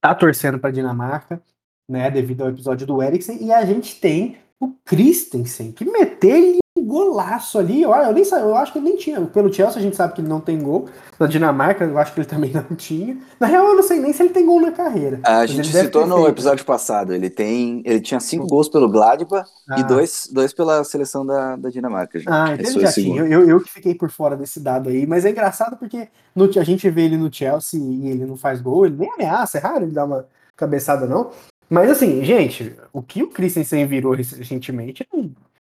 [0.00, 1.42] tá torcendo pra Dinamarca
[1.88, 6.84] né, devido ao episódio do Eriksen, e a gente tem o Christensen, que meteu um
[6.84, 9.96] golaço ali, eu, eu nem eu acho que ele nem tinha, pelo Chelsea a gente
[9.96, 13.16] sabe que ele não tem gol, na Dinamarca eu acho que ele também não tinha,
[13.40, 15.20] na real eu não sei nem se ele tem gol na carreira.
[15.24, 19.80] A gente citou no episódio passado, ele tem, ele tinha cinco gols pelo Gladbach ah.
[19.80, 22.18] e dois, dois pela seleção da, da Dinamarca.
[22.18, 22.30] Já.
[22.30, 25.24] Ah, então ele já tinha, eu, eu que fiquei por fora desse dado aí, mas
[25.24, 28.86] é engraçado porque no, a gente vê ele no Chelsea e ele não faz gol,
[28.86, 31.30] ele nem ameaça, é raro ele dar uma cabeçada não,
[31.68, 35.06] mas assim, gente, o que o Christensen virou recentemente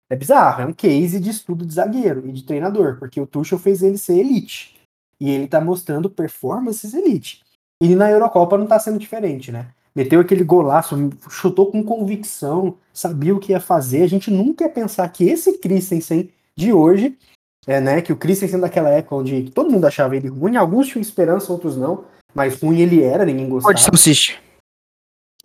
[0.09, 3.57] é bizarro, é um case de estudo de zagueiro e de treinador, porque o Tuchel
[3.57, 4.75] fez ele ser elite.
[5.19, 7.41] E ele tá mostrando performances elite.
[7.81, 9.67] E na Eurocopa não tá sendo diferente, né?
[9.95, 10.95] Meteu aquele golaço,
[11.29, 14.03] chutou com convicção, sabia o que ia fazer.
[14.03, 17.17] A gente nunca ia pensar que esse Christensen de hoje,
[17.65, 21.01] é, né, que o Christensen daquela época onde todo mundo achava ele ruim, alguns tinham
[21.01, 22.03] esperança, outros não,
[22.33, 23.73] mas ruim ele era, ninguém gostava.
[23.73, 24.44] Pode assistir.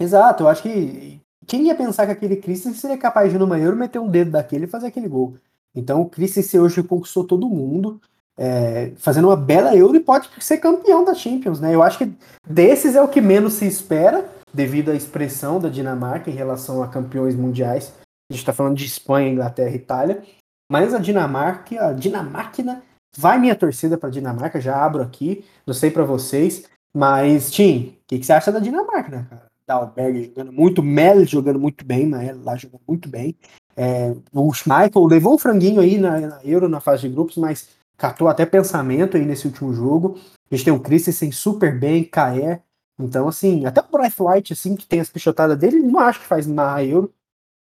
[0.00, 3.54] Exato, eu acho que quem ia pensar que aquele Christensen seria capaz de ir no
[3.54, 5.36] Euro, meter um dedo daquele e fazer aquele gol.
[5.74, 8.00] Então o Christensen hoje conquistou todo mundo,
[8.38, 11.74] é, fazendo uma bela Euro e pode ser campeão da Champions, né?
[11.74, 12.12] Eu acho que
[12.48, 16.88] desses é o que menos se espera, devido à expressão da Dinamarca em relação a
[16.88, 17.92] campeões mundiais.
[18.30, 20.22] A gente está falando de Espanha, Inglaterra Itália.
[20.70, 22.82] Mas a Dinamarca, a Dinamáquina,
[23.16, 26.64] vai minha torcida para a Dinamarca, já abro aqui, não sei para vocês.
[26.96, 29.49] Mas, Tim, o que, que, você acha da Dinamarca, né, cara?
[29.70, 33.36] Dalberg jogando muito, Mel jogando muito bem, Mel lá jogando muito bem.
[33.76, 37.68] É, o Schmeichel levou um franguinho aí na, na, Euro, na fase de grupos, mas
[37.96, 40.18] catou até pensamento aí nesse último jogo.
[40.50, 42.62] A gente tem o Christensen super bem, Kaer.
[42.98, 46.26] Então, assim, até o Bryce White, assim, que tem as pichotadas dele, não acho que
[46.26, 47.12] faz má Euro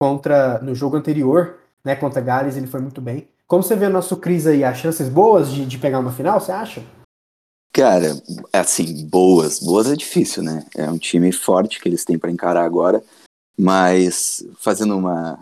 [0.02, 1.96] contra no jogo anterior, né?
[1.96, 3.28] Contra Gales, ele foi muito bem.
[3.48, 6.40] Como você vê o nosso Cris aí, as chances boas de, de pegar uma final,
[6.40, 6.84] você acha?
[7.72, 9.60] Cara, assim, boas.
[9.60, 10.66] Boas é difícil, né?
[10.76, 13.04] É um time forte que eles têm para encarar agora,
[13.58, 15.40] mas fazendo uma.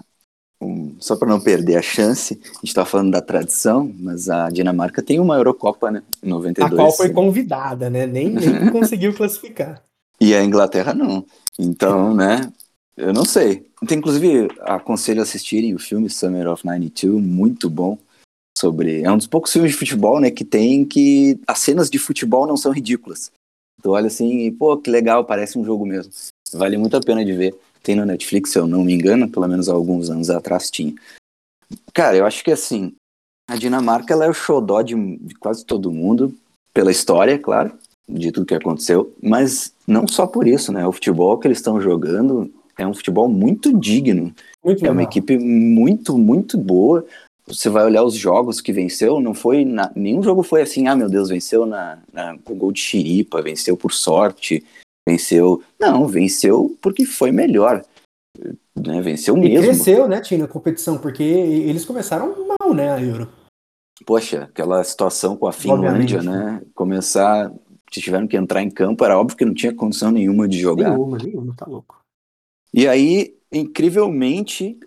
[0.59, 4.49] Um, só para não perder a chance, a gente tá falando da tradição, mas a
[4.49, 6.01] Dinamarca tem uma Eurocopa, né?
[6.21, 6.73] Em 92.
[6.73, 8.07] A qual foi convidada, né?
[8.07, 9.83] Nem, nem conseguiu classificar.
[10.19, 11.23] E a Inglaterra não.
[11.59, 12.51] Então, né?
[12.97, 13.67] Eu não sei.
[13.87, 17.97] Tem, inclusive, aconselho a assistirem o filme Summer of 92, muito bom
[18.58, 19.02] sobre.
[19.04, 22.48] É um dos poucos filmes de futebol, né, que tem que as cenas de futebol
[22.48, 23.32] não são ridículas.
[23.82, 26.12] Tu olha assim e, pô, que legal, parece um jogo mesmo.
[26.54, 27.56] Vale muito a pena de ver.
[27.84, 30.93] Tem no Netflix, se eu não me engano, pelo menos há alguns anos atrás tinha.
[31.93, 32.93] Cara, eu acho que assim,
[33.50, 36.34] a Dinamarca ela é o xodó de, de quase todo mundo,
[36.74, 37.78] pela história, claro,
[38.10, 40.86] de tudo que aconteceu, mas não só por isso, né?
[40.88, 44.34] O futebol que eles estão jogando é um futebol muito digno.
[44.63, 47.06] Muito é uma equipe muito, muito boa
[47.47, 50.95] você vai olhar os jogos que venceu, não foi na, nenhum jogo foi assim, ah
[50.95, 54.65] meu Deus, venceu na, na com gol de xiripa, venceu por sorte,
[55.07, 57.83] venceu, não, venceu porque foi melhor,
[58.75, 59.01] né?
[59.01, 59.57] Venceu mesmo.
[59.57, 63.29] E cresceu, né, Tina, a competição, porque eles começaram mal, né, a Euro.
[64.05, 66.62] Poxa, aquela situação com a Finlândia, né?
[66.75, 67.51] Começar,
[67.89, 70.91] tiveram que entrar em campo, era óbvio que não tinha condição nenhuma de jogar.
[70.91, 71.99] Nenhuma, nenhuma, tá louco.
[72.71, 74.77] E aí, incrivelmente,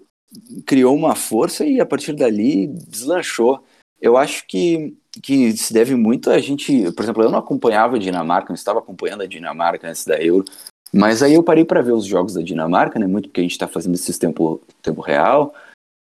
[0.66, 3.62] criou uma força e a partir dali deslanchou.
[4.00, 6.90] Eu acho que, que se deve muito a gente.
[6.92, 10.44] Por exemplo, eu não acompanhava a Dinamarca, não estava acompanhando a Dinamarca antes da Euro,
[10.92, 13.06] mas aí eu parei para ver os jogos da Dinamarca, né?
[13.06, 15.54] Muito porque a gente está fazendo esses tempo, tempo real,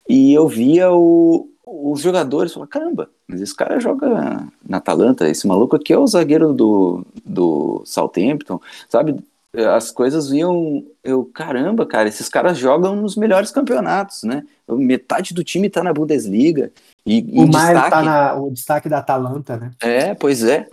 [0.07, 5.47] e eu via o, os jogadores falar: caramba, mas esse cara joga na Atalanta, esse
[5.47, 9.15] maluco aqui é o zagueiro do, do Southampton, sabe?
[9.65, 10.85] As coisas iam.
[11.03, 14.43] Eu, caramba, cara, esses caras jogam nos melhores campeonatos, né?
[14.67, 16.71] Metade do time tá na Bundesliga.
[17.05, 17.89] E, o e Maio destaque...
[17.89, 19.71] tá na, o destaque da Atalanta, né?
[19.81, 20.67] É, pois é.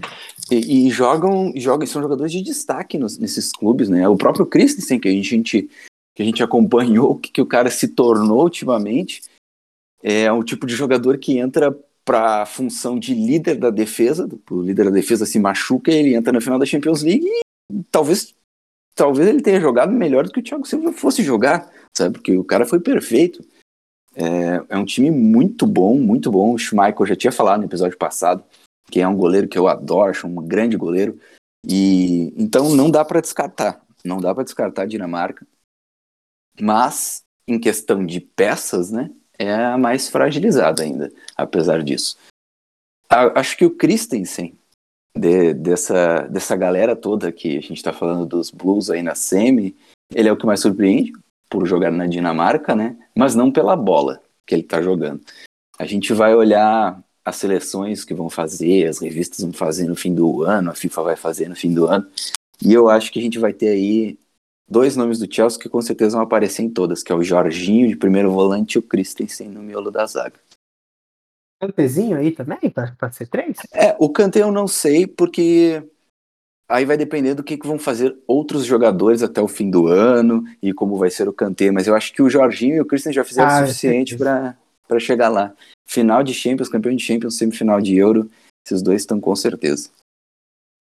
[0.50, 4.08] E, e jogam, jogam, são jogadores de destaque nos, nesses clubes, né?
[4.08, 5.70] O próprio Christensen, que a gente,
[6.14, 9.22] que a gente acompanhou, que, que o cara se tornou ultimamente,
[10.02, 14.60] é um tipo de jogador que entra para a função de líder da defesa, o
[14.60, 18.34] líder da defesa se machuca, ele entra na final da Champions League e talvez
[18.94, 22.14] talvez ele tenha jogado melhor do que o Thiago Silva fosse jogar, sabe?
[22.14, 23.44] Porque o cara foi perfeito.
[24.14, 26.54] É, é um time muito bom, muito bom.
[26.54, 28.44] O Schmeichel já tinha falado no episódio passado,
[28.90, 31.18] que é um goleiro que eu adoro, acho um grande goleiro.
[31.66, 35.46] E então não dá para descartar, não dá para descartar a Dinamarca.
[36.60, 42.16] Mas em questão de peças, né, é a mais fragilizada ainda, apesar disso.
[43.08, 44.56] A, acho que o Christensen
[45.16, 49.76] de, dessa, dessa galera toda que a gente está falando dos Blues aí na semi,
[50.12, 51.12] ele é o que mais surpreende
[51.48, 52.96] por jogar na Dinamarca, né?
[53.14, 55.20] Mas não pela bola que ele está jogando.
[55.78, 60.14] A gente vai olhar as seleções que vão fazer, as revistas vão fazer no fim
[60.14, 62.06] do ano, a FIFA vai fazer no fim do ano.
[62.62, 64.18] E eu acho que a gente vai ter aí
[64.68, 67.88] dois nomes do Chelsea que com certeza vão aparecer em todas, que é o Jorginho
[67.88, 70.38] de primeiro volante e o Christensen no miolo da zaga.
[71.60, 73.56] Kantezinho aí também, para ser três?
[73.72, 75.82] É, o Kante eu não sei, porque
[76.68, 80.44] aí vai depender do que, que vão fazer outros jogadores até o fim do ano
[80.62, 83.12] e como vai ser o Kanté, mas eu acho que o Jorginho e o Christian
[83.12, 84.56] já fizeram ah, o suficiente para
[84.98, 85.54] chegar lá.
[85.86, 88.30] Final de Champions, campeão de Champions, semifinal de Euro,
[88.66, 89.90] esses dois estão com certeza.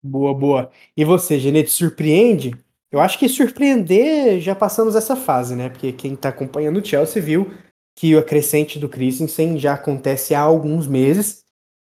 [0.03, 0.71] Boa, boa.
[0.97, 2.57] E você, Genete, surpreende?
[2.91, 5.69] Eu acho que surpreender já passamos essa fase, né?
[5.69, 7.51] Porque quem tá acompanhando o Chelsea viu
[7.95, 11.45] que a crescente do Christensen já acontece há alguns meses,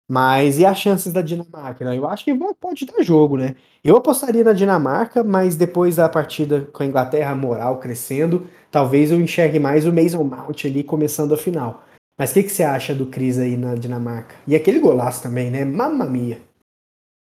[0.10, 1.84] mas e as chances da Dinamarca?
[1.84, 1.98] Né?
[1.98, 3.56] Eu acho que pode dar jogo, né?
[3.84, 9.20] Eu apostaria na Dinamarca, mas depois da partida com a Inglaterra, moral crescendo, talvez eu
[9.20, 11.84] enxergue mais o Mason Mount ali começando a final.
[12.18, 14.36] Mas o que, que você acha do Cris aí na Dinamarca?
[14.48, 15.64] E aquele golaço também, né?
[15.64, 16.42] Mamma mia.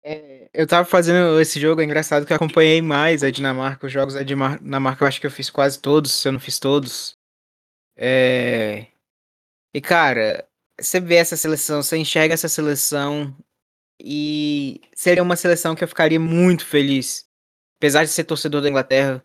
[0.04, 3.92] É, eu tava fazendo esse jogo, é engraçado que eu acompanhei mais a Dinamarca, os
[3.92, 7.17] jogos da Dinamarca, eu acho que eu fiz quase todos, se eu não fiz todos.
[7.98, 8.86] É...
[9.74, 10.48] E cara,
[10.80, 13.36] você vê essa seleção, você enxerga essa seleção
[14.00, 17.28] e seria uma seleção que eu ficaria muito feliz.
[17.78, 19.24] Apesar de ser torcedor da Inglaterra,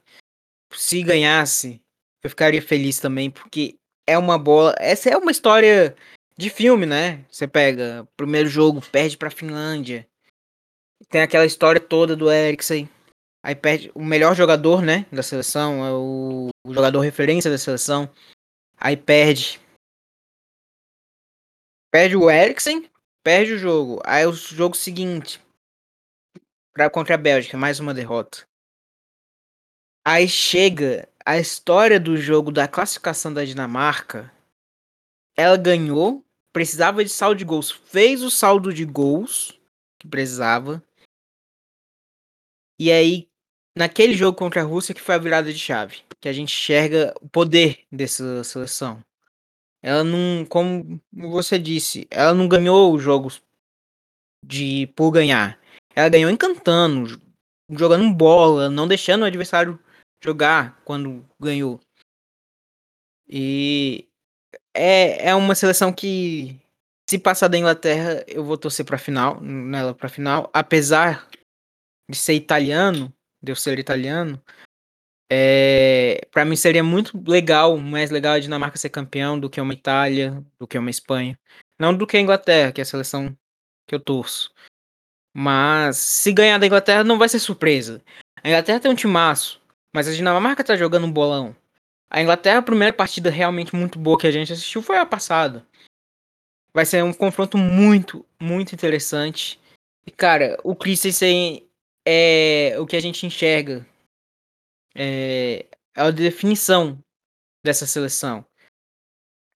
[0.74, 1.82] se ganhasse,
[2.24, 4.76] eu ficaria feliz também, porque é uma bola.
[4.80, 5.96] Essa é uma história
[6.38, 7.24] de filme, né?
[7.30, 10.08] Você pega, primeiro jogo, perde pra Finlândia.
[11.10, 12.90] Tem aquela história toda do Eriksen.
[13.44, 15.06] Aí perde o melhor jogador, né?
[15.12, 18.10] Da seleção, é o, o jogador referência da seleção.
[18.78, 19.60] Aí perde.
[21.92, 22.90] Perde o Eriksen,
[23.24, 24.02] perde o jogo.
[24.06, 25.42] Aí o jogo seguinte.
[26.74, 28.48] Pra, contra a Bélgica, mais uma derrota.
[30.06, 34.34] Aí chega a história do jogo da classificação da Dinamarca.
[35.38, 39.60] Ela ganhou, precisava de saldo de gols, fez o saldo de gols
[40.00, 40.84] que precisava.
[42.80, 43.30] E aí,
[43.76, 47.14] naquele jogo contra a Rússia, que foi a virada de chave, que a gente enxerga
[47.22, 49.04] o poder dessa seleção.
[49.82, 53.42] Ela não, como você disse, ela não ganhou os jogos
[54.46, 55.60] de por ganhar.
[55.96, 57.22] Ela ganhou encantando,
[57.70, 59.80] jogando bola, não deixando o adversário
[60.24, 61.80] jogar quando ganhou.
[63.28, 64.08] E
[64.74, 66.60] é, é uma seleção que,
[67.10, 71.28] se passar da Inglaterra, eu vou torcer para final, nela para final, apesar
[72.10, 73.14] de ser italiano,
[73.44, 74.42] de eu ser italiano.
[75.32, 79.74] É, para mim seria muito legal, mais legal a Dinamarca ser campeão do que uma
[79.74, 81.38] Itália, do que uma Espanha.
[81.80, 83.36] Não do que a Inglaterra, que é a seleção
[83.88, 84.54] que eu torço.
[85.36, 88.02] Mas se ganhar da Inglaterra não vai ser surpresa.
[88.44, 89.62] A Inglaterra tem um timaço.
[89.94, 91.56] Mas a Dinamarca tá jogando um bolão.
[92.10, 95.66] A Inglaterra, a primeira partida realmente muito boa que a gente assistiu foi a passada.
[96.74, 99.60] Vai ser um confronto muito, muito interessante.
[100.06, 101.63] E, cara, o Christensen
[102.06, 103.86] é o que a gente enxerga.
[104.96, 107.00] É, é a definição
[107.64, 108.46] dessa seleção.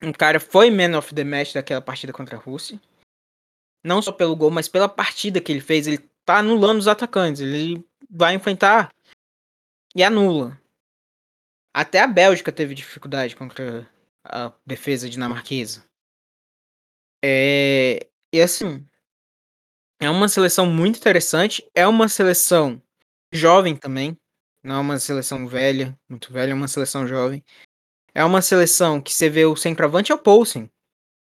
[0.01, 2.79] Um cara foi man of the match daquela partida contra a Rússia.
[3.83, 5.87] Não só pelo gol, mas pela partida que ele fez.
[5.87, 7.41] Ele tá anulando os atacantes.
[7.41, 8.93] Ele vai enfrentar
[9.95, 10.59] e anula.
[11.73, 13.89] Até a Bélgica teve dificuldade contra
[14.23, 15.85] a defesa dinamarquesa.
[17.23, 18.87] É, e assim,
[19.99, 21.67] é uma seleção muito interessante.
[21.73, 22.81] É uma seleção
[23.31, 24.17] jovem também.
[24.63, 27.43] Não é uma seleção velha, muito velha, é uma seleção jovem.
[28.13, 30.69] É uma seleção que você vê o centroavante é o Poulsen.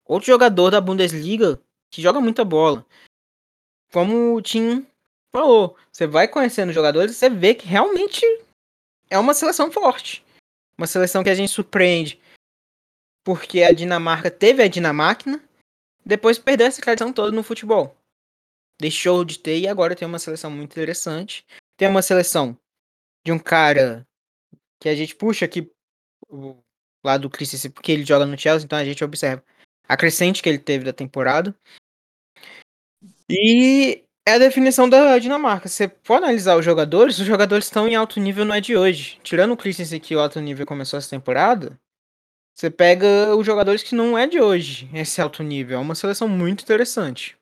[0.05, 2.85] Outro jogador da Bundesliga que joga muita bola.
[3.91, 4.85] Como o Tim
[5.35, 8.25] falou, você vai conhecendo jogadores e você vê que realmente
[9.09, 10.23] é uma seleção forte.
[10.77, 12.19] Uma seleção que a gente surpreende.
[13.23, 15.43] Porque a Dinamarca teve a Dinamáquina,
[16.05, 17.98] depois perdeu essa tradição toda no futebol.
[18.79, 21.45] Deixou de ter e agora tem uma seleção muito interessante.
[21.77, 22.57] Tem uma seleção
[23.25, 24.07] de um cara
[24.79, 25.69] que a gente puxa aqui
[27.03, 29.43] lá do Christensen, porque ele joga no Chelsea, então a gente observa
[29.87, 31.55] a crescente que ele teve da temporada.
[33.29, 35.67] E é a definição da Dinamarca.
[35.67, 39.19] Você for analisar os jogadores, os jogadores estão em alto nível, não é de hoje.
[39.23, 41.79] Tirando o Christensen que o alto nível começou essa temporada,
[42.55, 45.77] você pega os jogadores que não é de hoje, esse alto nível.
[45.77, 47.38] É uma seleção muito interessante.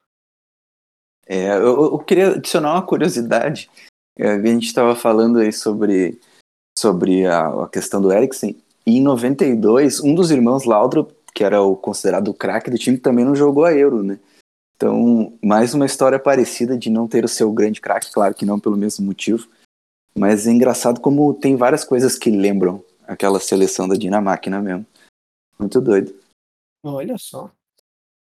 [1.27, 3.69] É, eu, eu queria adicionar uma curiosidade.
[4.17, 6.19] É, a gente estava falando aí sobre,
[6.77, 8.57] sobre a, a, questão do Eriksen.
[8.85, 13.25] E em 92, um dos irmãos Laudrup, que era o considerado craque do time, também
[13.25, 14.17] não jogou a Euro, né?
[14.75, 18.59] Então, mais uma história parecida de não ter o seu grande craque, claro que não
[18.59, 19.47] pelo mesmo motivo,
[20.15, 24.85] mas é engraçado como tem várias coisas que lembram aquela seleção da Dinamarca mesmo.
[25.59, 26.13] Muito doido.
[26.83, 27.51] Olha só.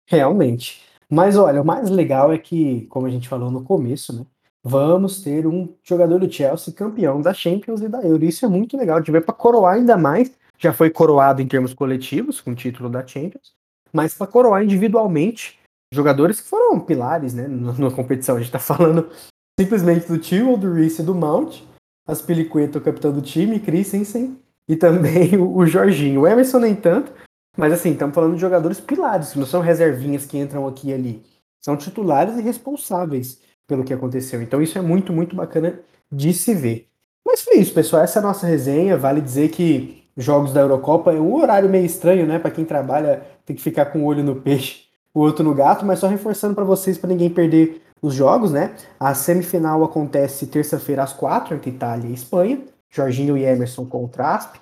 [0.07, 0.81] Realmente.
[1.15, 4.25] Mas olha, o mais legal é que, como a gente falou no começo, né?
[4.61, 8.25] Vamos ter um jogador do Chelsea campeão da Champions e da Euro.
[8.25, 8.97] Isso é muito legal.
[8.97, 10.29] Gente vai para coroar ainda mais.
[10.57, 13.53] Já foi coroado em termos coletivos, com o título da Champions,
[13.93, 15.57] mas para coroar individualmente
[15.93, 18.35] jogadores que foram pilares né, na competição.
[18.35, 19.09] A gente está falando
[19.57, 21.61] simplesmente do Tio, do Reese e do Mount,
[22.05, 24.37] as Piliqueta, o capitão do time, Christensen
[24.67, 26.21] e também o, o Jorginho.
[26.21, 27.13] O Emerson nem tanto,
[27.57, 31.23] mas assim, estamos falando de jogadores pilares, não são reservinhas que entram aqui e ali.
[31.61, 34.41] São titulares e responsáveis pelo que aconteceu.
[34.41, 35.79] Então isso é muito, muito bacana
[36.11, 36.87] de se ver.
[37.25, 38.03] Mas foi isso, pessoal.
[38.03, 38.97] Essa é a nossa resenha.
[38.97, 42.37] Vale dizer que jogos da Eurocopa é um horário meio estranho, né?
[42.37, 44.85] Para quem trabalha, tem que ficar com o olho no peixe
[45.15, 48.75] o outro no gato, mas só reforçando para vocês, para ninguém perder os jogos, né?
[48.99, 52.61] A semifinal acontece terça-feira às quatro, entre Itália e Espanha.
[52.89, 54.57] Jorginho e Emerson contra Asp.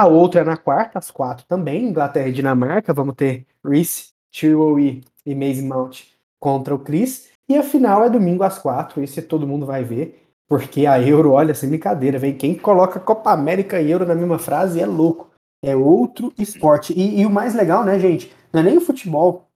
[0.00, 2.94] A outra é na quarta, às quatro também, Inglaterra e Dinamarca.
[2.94, 6.04] Vamos ter Reese, Chewie e Maze Mount
[6.38, 7.28] contra o Chris.
[7.46, 9.02] E a final é domingo às quatro.
[9.02, 10.26] Esse todo mundo vai ver.
[10.48, 14.38] Porque a Euro, olha, sem brincadeira, vem quem coloca Copa América e Euro na mesma
[14.38, 15.28] frase é louco.
[15.62, 16.94] É outro esporte.
[16.94, 18.34] E, e, o mais legal, né, gente?
[18.50, 19.50] Não é nem o futebol,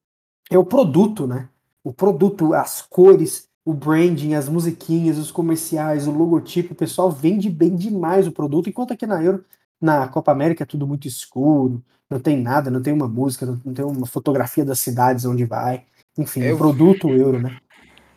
[0.50, 1.48] é o produto, né?
[1.82, 7.48] O produto, as cores, o branding, as musiquinhas, os comerciais, o logotipo, o pessoal vende
[7.48, 9.42] bem demais o produto, enquanto aqui na Euro,
[9.80, 13.74] na Copa América é tudo muito escuro, não tem nada, não tem uma música, não,
[13.74, 15.84] tem uma fotografia das cidades onde vai.
[16.16, 16.54] Enfim, eu...
[16.54, 17.58] o produto Euro, né?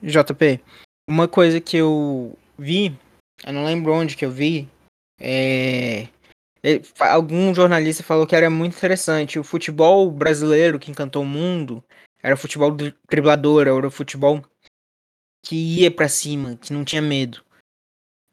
[0.01, 0.62] JP,
[1.10, 2.97] uma coisa que eu vi,
[3.45, 4.70] eu não lembro onde que eu vi,
[5.20, 6.08] é
[6.99, 9.39] algum jornalista falou que era muito interessante.
[9.39, 11.84] O futebol brasileiro que encantou o mundo
[12.22, 12.76] era o futebol
[13.10, 14.43] driblador, era o futebol
[15.45, 17.43] que ia para cima, que não tinha medo.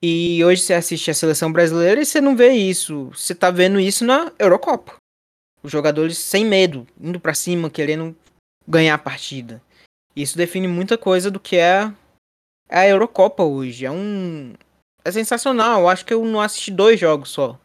[0.06, 3.06] E hoje você assiste a seleção brasileira e você não vê isso.
[3.14, 4.96] Você tá vendo isso na Eurocopa.
[5.62, 8.14] Os jogadores sem medo, indo para cima, querendo
[8.68, 9.62] ganhar a partida.
[10.14, 11.90] Isso define muita coisa do que é
[12.68, 13.86] a Eurocopa hoje.
[13.86, 14.52] É um
[15.02, 15.80] é sensacional.
[15.80, 17.58] Eu acho que eu não assisti dois jogos só.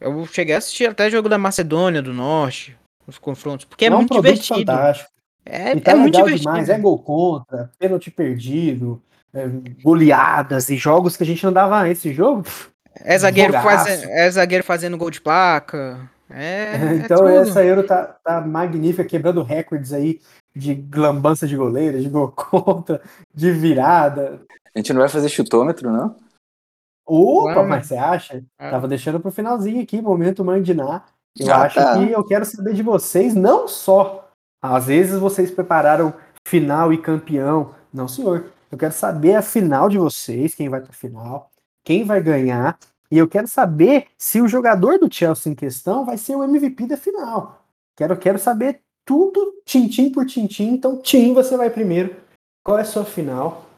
[0.00, 2.78] Eu cheguei a assistir até jogo da Macedônia do Norte,
[3.08, 4.70] os confrontos, porque é, é um muito divertido.
[4.70, 5.10] Fantástico.
[5.44, 6.42] É, tá é muito divertido.
[6.42, 9.13] demais, é gol contra, pênalti perdido, é,
[9.82, 12.44] goleadas e jogos que a gente não dava esse jogo.
[12.96, 16.08] É zagueiro, faz, é zagueiro fazendo gol de placa.
[16.30, 20.20] É, é então essa Euro tá, tá magnífica, quebrando recordes aí
[20.54, 23.02] de lambança de goleiro, de gol contra,
[23.34, 24.40] de virada.
[24.74, 26.16] A gente não vai fazer chutômetro, não?
[27.06, 28.42] Opa, mas você acha?
[28.58, 28.70] É.
[28.70, 31.06] Tava deixando pro finalzinho aqui, momento mandinar.
[31.38, 31.98] Eu ah, acho tá.
[31.98, 34.30] que eu quero saber de vocês, não só.
[34.62, 36.14] Às vezes vocês prepararam
[36.46, 37.74] final e campeão.
[37.92, 38.53] Não, senhor.
[38.74, 41.50] Eu quero saber a final de vocês, quem vai pra final,
[41.84, 42.78] quem vai ganhar.
[43.10, 46.86] E eu quero saber se o jogador do Chelsea em questão vai ser o MVP
[46.86, 47.64] da final.
[47.96, 50.72] Quero, quero saber tudo, tintim por tintim.
[50.72, 52.16] Então, Tim, você vai primeiro.
[52.64, 53.70] Qual é a sua final?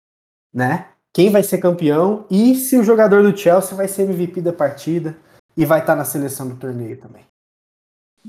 [0.55, 0.89] Né?
[1.17, 5.17] quem vai ser campeão e se o jogador do Chelsea vai ser MVP da partida
[5.57, 7.25] e vai estar na seleção do torneio também.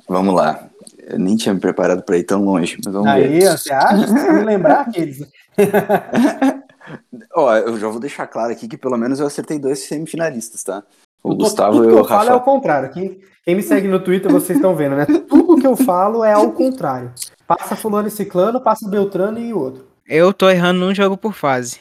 [0.07, 0.67] Vamos lá.
[1.07, 3.57] Eu nem tinha me preparado para ir tão longe, mas vamos Aí, ver.
[3.57, 4.07] você acha?
[4.07, 5.25] Você me lembrar aqueles.
[7.35, 10.83] Ó, eu já vou deixar claro aqui que pelo menos eu acertei dois semifinalistas, tá?
[11.23, 12.15] O eu Gustavo tudo que eu, Rafa...
[12.15, 12.89] falo é ao contrário.
[12.91, 15.05] Quem, quem me segue no Twitter, vocês estão vendo, né?
[15.05, 17.11] Tudo que eu falo é ao contrário.
[17.45, 19.87] Passa fulano e ciclano, passa Beltrano e o outro.
[20.07, 21.79] Eu tô errando um jogo por fase.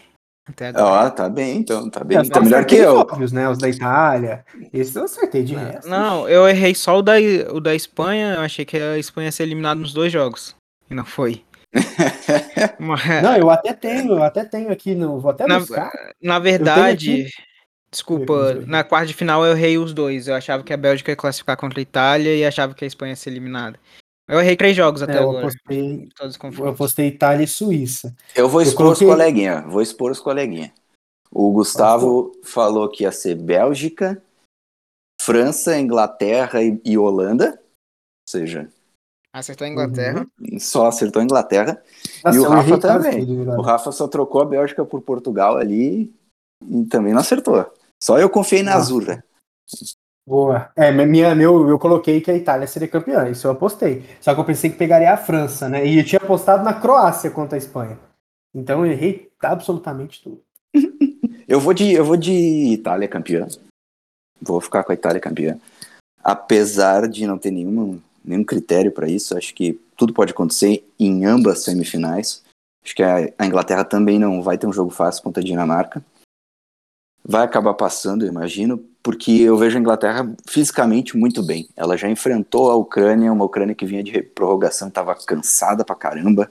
[0.48, 1.06] Até agora.
[1.06, 2.22] Ó, tá bem, então, tá bem.
[2.28, 2.98] Tá melhor que eu.
[2.98, 3.48] Óbvios, né?
[3.48, 4.44] Os da Itália.
[4.72, 5.88] Esse eu acertei de não, resto.
[5.88, 7.14] Não, eu errei só o da,
[7.52, 8.34] o da Espanha.
[8.34, 10.54] Eu achei que a Espanha ia ser eliminada nos dois jogos.
[10.88, 11.42] E não foi.
[12.78, 13.22] Mas...
[13.22, 15.18] Não, eu até tenho, eu até tenho aqui no.
[15.18, 15.90] Vou até na, buscar.
[16.22, 17.28] Na verdade.
[17.90, 20.28] Desculpa, na quarta de final eu errei os dois.
[20.28, 23.12] Eu achava que a Bélgica ia classificar contra a Itália e achava que a Espanha
[23.12, 23.78] ia ser eliminada.
[24.28, 25.42] Eu errei três jogos até é, eu agora.
[25.42, 26.08] Postei,
[26.58, 28.14] eu postei Itália e Suíça.
[28.34, 29.06] Eu vou expor eu coloquei...
[29.06, 29.60] os coleguinha.
[29.62, 30.74] Vou expor os coleguinha.
[31.30, 34.22] O Gustavo falou que ia ser Bélgica,
[35.20, 37.50] França, Inglaterra e, e Holanda.
[37.52, 38.68] Ou seja.
[39.32, 40.26] Acertou a Inglaterra.
[40.40, 40.58] Uhum.
[40.58, 41.82] Só acertou a Inglaterra.
[42.24, 43.48] Nossa, e o Rafa também.
[43.48, 46.12] o Rafa só trocou a Bélgica por Portugal ali
[46.66, 47.70] e também não acertou.
[48.02, 49.22] Só eu confiei na Azura.
[50.26, 50.72] Boa.
[50.74, 54.04] É, minha, meu, eu coloquei que a Itália seria campeã, isso eu apostei.
[54.20, 55.86] Só que eu pensei que pegaria a França, né?
[55.86, 57.96] E eu tinha apostado na Croácia contra a Espanha.
[58.52, 60.42] Então eu errei absolutamente tudo.
[61.46, 62.32] eu vou de eu vou de
[62.72, 63.46] Itália campeã.
[64.42, 65.56] Vou ficar com a Itália campeã.
[66.24, 71.24] Apesar de não ter nenhum, nenhum critério para isso, acho que tudo pode acontecer em
[71.24, 72.42] ambas semifinais.
[72.84, 76.02] Acho que a, Inglaterra também não vai ter um jogo fácil contra a Dinamarca
[77.26, 81.68] vai acabar passando, eu imagino, porque eu vejo a Inglaterra fisicamente muito bem.
[81.76, 86.50] Ela já enfrentou a Ucrânia, uma Ucrânia que vinha de prorrogação, estava cansada pra caramba.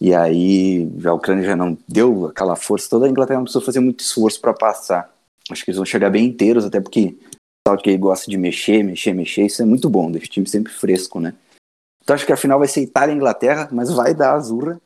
[0.00, 3.78] E aí a Ucrânia já não deu aquela força toda, a Inglaterra não precisou fazer
[3.78, 5.14] muito esforço para passar.
[5.48, 7.16] Acho que eles vão chegar bem inteiros, até porque
[7.80, 11.20] que gosta de mexer, mexer, mexer, isso é muito bom, deixa o time sempre fresco,
[11.20, 11.32] né?
[12.02, 14.80] Então acho que a final vai ser Itália e Inglaterra, mas vai dar azurra.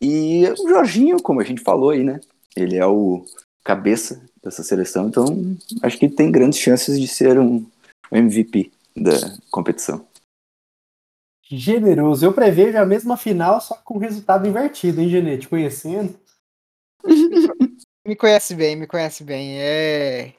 [0.00, 2.20] E o Jorginho, como a gente falou aí, né?
[2.56, 3.22] Ele é o
[3.62, 7.64] cabeça dessa seleção, então acho que tem grandes chances de ser um
[8.10, 9.12] MVP da
[9.50, 10.06] competição.
[11.44, 12.24] Generoso.
[12.24, 15.36] Eu prevejo a mesma final, só com resultado invertido, hein, Genê?
[15.36, 16.18] Te conhecendo.
[18.06, 19.60] me conhece bem, me conhece bem.
[19.60, 20.34] É...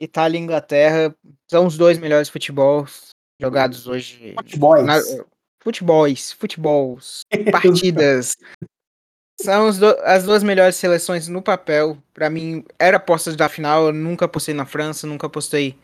[0.00, 1.14] Itália e Inglaterra
[1.50, 4.34] são os dois melhores futebols jogados hoje.
[4.36, 4.84] Futebols.
[4.84, 5.00] Na...
[5.62, 8.36] Futebols, futebols, partidas
[9.40, 9.66] são
[10.04, 11.98] as duas melhores seleções no papel.
[12.12, 13.86] Para mim, era apostas da final.
[13.86, 15.76] Eu nunca apostei na França, nunca apostei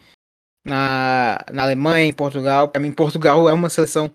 [0.65, 2.69] na, na Alemanha, em Portugal.
[2.69, 4.11] Para mim, Portugal é uma seleção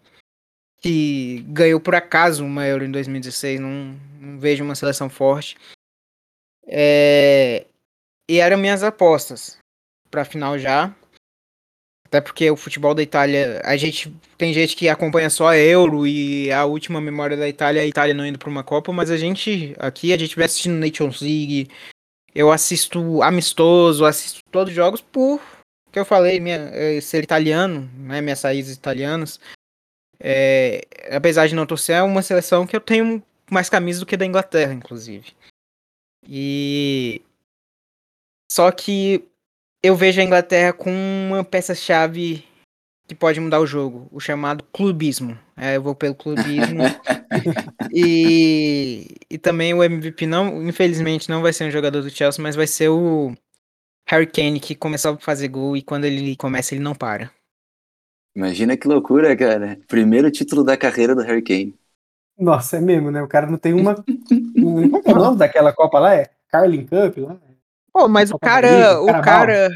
[0.77, 5.57] que ganhou por acaso uma Euro em 2016, não, não vejo uma seleção forte.
[6.67, 7.65] É,
[8.29, 9.57] e eram minhas apostas
[10.09, 10.93] para final já.
[12.05, 16.05] Até porque o futebol da Itália, a gente tem gente que acompanha só a Euro
[16.05, 19.09] e a última memória da Itália é a Itália não indo para uma Copa, mas
[19.09, 21.67] a gente aqui a gente vai assistindo Nations League.
[22.33, 25.41] Eu assisto amistoso, assisto todos os jogos por
[25.95, 29.39] que eu falei, minha, eh, ser italiano, né, minhas raízes italianas.
[30.19, 34.17] É, apesar de não torcer, é uma seleção que eu tenho mais camisas do que
[34.17, 35.33] da Inglaterra, inclusive.
[36.27, 37.21] E
[38.51, 39.23] só que
[39.83, 42.43] eu vejo a Inglaterra com uma peça-chave
[43.07, 45.37] que pode mudar o jogo, o chamado clubismo.
[45.55, 46.81] É, eu vou pelo clubismo.
[47.93, 52.55] e, e também o MVP não, infelizmente, não vai ser um jogador do Chelsea, mas
[52.55, 53.33] vai ser o
[54.07, 57.31] Harry Kane que começou a fazer gol e quando ele começa ele não para.
[58.35, 59.79] Imagina que loucura, cara.
[59.87, 61.75] Primeiro título da carreira do Harry Kane.
[62.37, 63.21] Nossa, é mesmo, né?
[63.21, 63.95] O cara não tem uma.
[63.95, 66.15] Qual é o nome daquela Copa lá?
[66.15, 67.39] É Carling Cup lá?
[67.95, 69.69] Pô, mas o cara, o cara,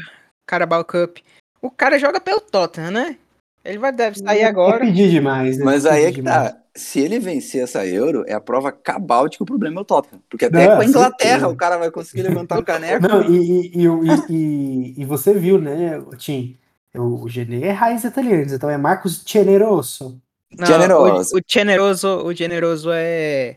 [0.44, 1.20] Carabao Cup,
[1.62, 3.16] o cara joga pelo Tottenham, né?
[3.64, 4.76] Ele vai deve sair agora.
[4.76, 5.64] É pedir demais, né?
[5.64, 6.54] Mas aí é que tá.
[6.74, 9.84] Se ele vencer essa Euro, é a prova cabal de que o problema é o
[9.86, 10.22] Tottenham.
[10.28, 13.08] Porque até não, com a Inglaterra o cara vai conseguir levantar o caneco.
[13.08, 13.86] Não, e, e,
[14.28, 16.58] e, e, você viu, né, Tim?
[16.94, 20.20] O Genê é raiz italiana, então é Marcos Generoso.
[20.58, 21.36] Não, generoso.
[21.36, 23.56] O, o generoso, o generoso é,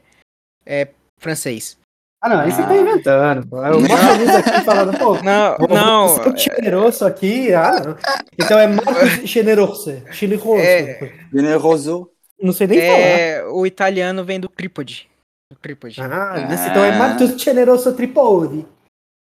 [0.65, 0.87] é
[1.17, 1.77] francês.
[2.23, 3.45] Ah, não, aí você tá inventando.
[3.45, 3.61] Pô.
[3.65, 6.07] Eu mostro aqui falando, pô, não, não.
[6.07, 7.97] Seu generoso aqui, ah, não.
[8.39, 10.01] Então é Marcos Generoso.
[10.09, 10.57] Generoso.
[10.57, 12.09] É, generoso.
[12.41, 13.53] Não sei nem é, falar.
[13.53, 15.09] O italiano vem do Trípode.
[15.51, 15.99] Do Trípode.
[15.99, 18.65] Ah, ah, então é Marcos Generoso Tripodi.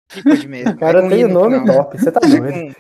[0.09, 0.73] Tripode mesmo.
[0.73, 2.75] O cara é tem o nome top, você tá doido.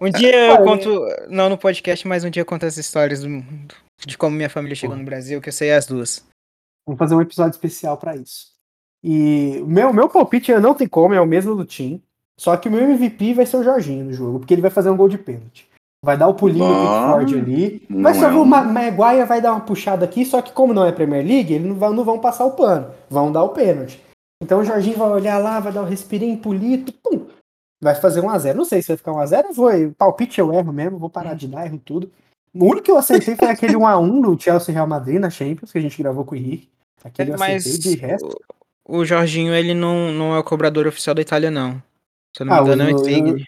[0.00, 3.44] Um dia eu conto, não no podcast, mas um dia eu conto as histórias do,
[4.06, 6.24] de como minha família chegou no Brasil, que eu sei as duas.
[6.86, 8.54] Vamos fazer um episódio especial para isso.
[9.02, 12.02] E o meu, meu palpite não tem como, é o mesmo do Tim.
[12.38, 14.90] Só que o meu MVP vai ser o Jorginho no jogo, porque ele vai fazer
[14.90, 15.68] um gol de pênalti.
[16.04, 17.86] Vai dar o pulinho do Pickford ali.
[17.90, 20.84] Vai só é ver o Maguire vai dar uma puxada aqui, só que como não
[20.84, 22.90] é Premier League, eles não vão, não vão passar o pano.
[23.08, 24.00] Vão dar o pênalti.
[24.42, 27.26] Então o Jorginho vai olhar lá, vai dar o um respirinho, pulir, pum,
[27.80, 28.54] vai fazer 1x0.
[28.54, 29.70] Não sei se vai ficar 1x0, vou.
[29.96, 32.12] Palpite eu erro mesmo, vou parar de dar, erro tudo.
[32.54, 35.78] O único que eu acertei foi aquele 1x1 do Chelsea Real Madrid na Champions, que
[35.78, 36.68] a gente gravou com o Henrique.
[37.06, 38.28] Aquele eu Mas de resto.
[38.84, 41.82] O, o Jorginho, ele não, não é o cobrador oficial da Itália, não.
[42.36, 43.44] Se eu não ah, me engano, é o Insigne.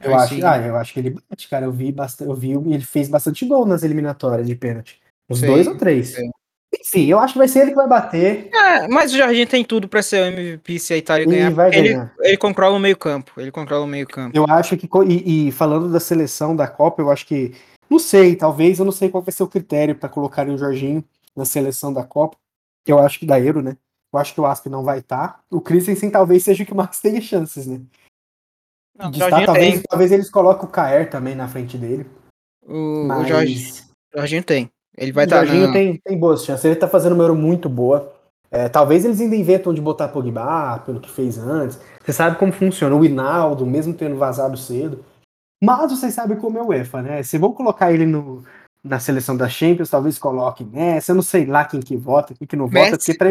[0.00, 1.66] Eu, eu, acho, ah, eu acho que ele bate, cara.
[1.66, 4.98] Eu vi bastante, eu vi, ele fez bastante gol nas eliminatórias de pênalti.
[5.28, 6.16] Uns dois ou três.
[6.16, 6.22] É.
[6.80, 8.48] Enfim, eu acho que vai ser ele que vai bater.
[8.54, 11.50] É, mas o Jorginho tem tudo para ser o MVP se a Itália ele ganhar.
[11.50, 12.14] Vai ele, ganhar.
[12.20, 13.32] ele controla o meio-campo.
[13.36, 14.36] Ele controla o meio-campo.
[14.36, 14.88] Eu acho que.
[15.06, 17.52] E, e, falando da seleção da Copa, eu acho que.
[17.90, 21.04] Não sei, talvez, eu não sei qual vai ser o critério para colocar o Jorginho
[21.36, 22.36] na seleção da Copa
[22.86, 23.76] eu acho que da Euro, né?
[24.12, 25.28] Eu acho que o Asp não vai estar.
[25.28, 25.40] Tá.
[25.50, 27.80] O Christensen talvez seja o que mais tenha chances, né?
[28.98, 32.06] Não, de estar, talvez, talvez eles coloquem o Kaer também na frente dele.
[32.66, 33.24] O, mas...
[33.24, 33.82] o Jorge,
[34.14, 34.70] Jorginho tem.
[34.96, 35.36] Ele vai estar.
[35.36, 35.72] O tá Jorginho na...
[35.72, 36.64] tem, tem boas chances.
[36.64, 38.12] Ele tá fazendo uma Euro muito boa.
[38.50, 41.78] É, talvez eles ainda inventam de botar Pogba, pelo que fez antes.
[42.04, 42.94] Você sabe como funciona.
[42.94, 45.04] O Hinaldo, mesmo tendo vazado cedo.
[45.62, 47.22] Mas vocês sabem como é o UEFA, né?
[47.22, 48.42] Se vão colocar ele no,
[48.82, 52.46] na seleção da Champions, talvez coloque Messi, eu não sei lá quem que vota, quem
[52.46, 52.90] que não Messi.
[52.90, 53.30] vota, porque para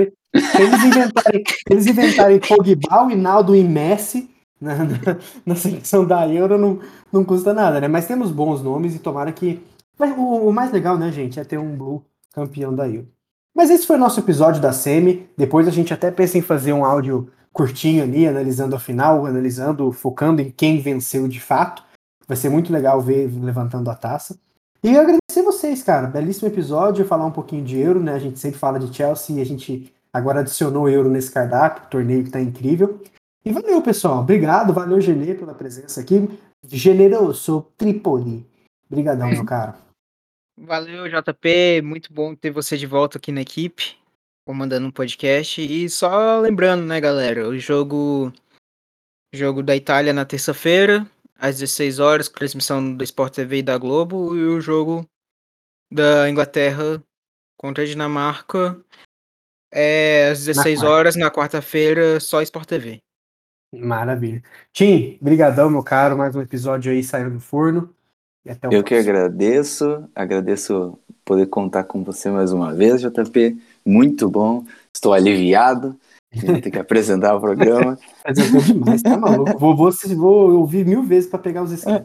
[0.62, 4.30] eles inventarem, eles inventarem Pogba, Hinaldo e Messi
[4.60, 4.98] na, na,
[5.46, 6.80] na, seleção da Euro não,
[7.12, 7.88] não custa nada, né?
[7.88, 9.62] Mas temos bons nomes e tomara que.
[9.98, 13.08] Mas o, o mais legal, né, gente, é ter um Blue campeão da Euro.
[13.56, 15.30] Mas esse foi o nosso episódio da Semi.
[15.38, 19.92] Depois a gente até pensa em fazer um áudio curtinho ali, analisando a final, analisando,
[19.92, 21.84] focando em quem venceu de fato.
[22.28, 24.40] Vai ser muito legal ver levantando a taça.
[24.82, 26.08] E agradecer vocês, cara.
[26.08, 28.14] Belíssimo episódio, falar um pouquinho de euro, né?
[28.14, 32.24] A gente sempre fala de Chelsea e a gente agora adicionou euro nesse cardápio, torneio
[32.24, 33.02] que tá incrível.
[33.44, 34.20] E valeu, pessoal.
[34.20, 36.30] Obrigado, valeu, Genê, pela presença aqui.
[36.66, 38.46] Generoso Tripoli.
[38.90, 39.76] Obrigadão, meu cara.
[40.58, 41.82] Valeu, JP.
[41.84, 43.98] Muito bom ter você de volta aqui na equipe,
[44.46, 45.62] comandando um podcast.
[45.62, 48.32] E só lembrando, né, galera, o jogo,
[49.34, 51.06] jogo da Itália na terça-feira,
[51.40, 55.06] às 16 horas, com transmissão do Sport TV e da Globo, e o jogo
[55.92, 57.02] da Inglaterra
[57.58, 58.80] contra a Dinamarca
[59.72, 63.00] é às 16 na horas, na quarta-feira, só Sport TV.
[63.74, 64.44] Maravilha.
[64.74, 67.94] Tim, brigadão, meu caro, mais um episódio aí saindo do forno.
[68.44, 68.84] Eu próximo.
[68.84, 73.58] que agradeço, agradeço poder contar com você mais uma vez, JP.
[73.86, 76.00] Muito bom, estou aliviado
[76.62, 77.98] tem que apresentar o programa.
[78.24, 79.58] Apresentou demais, tá maluco?
[79.58, 82.02] Vou, vou, vou ouvir mil vezes para pegar os skins.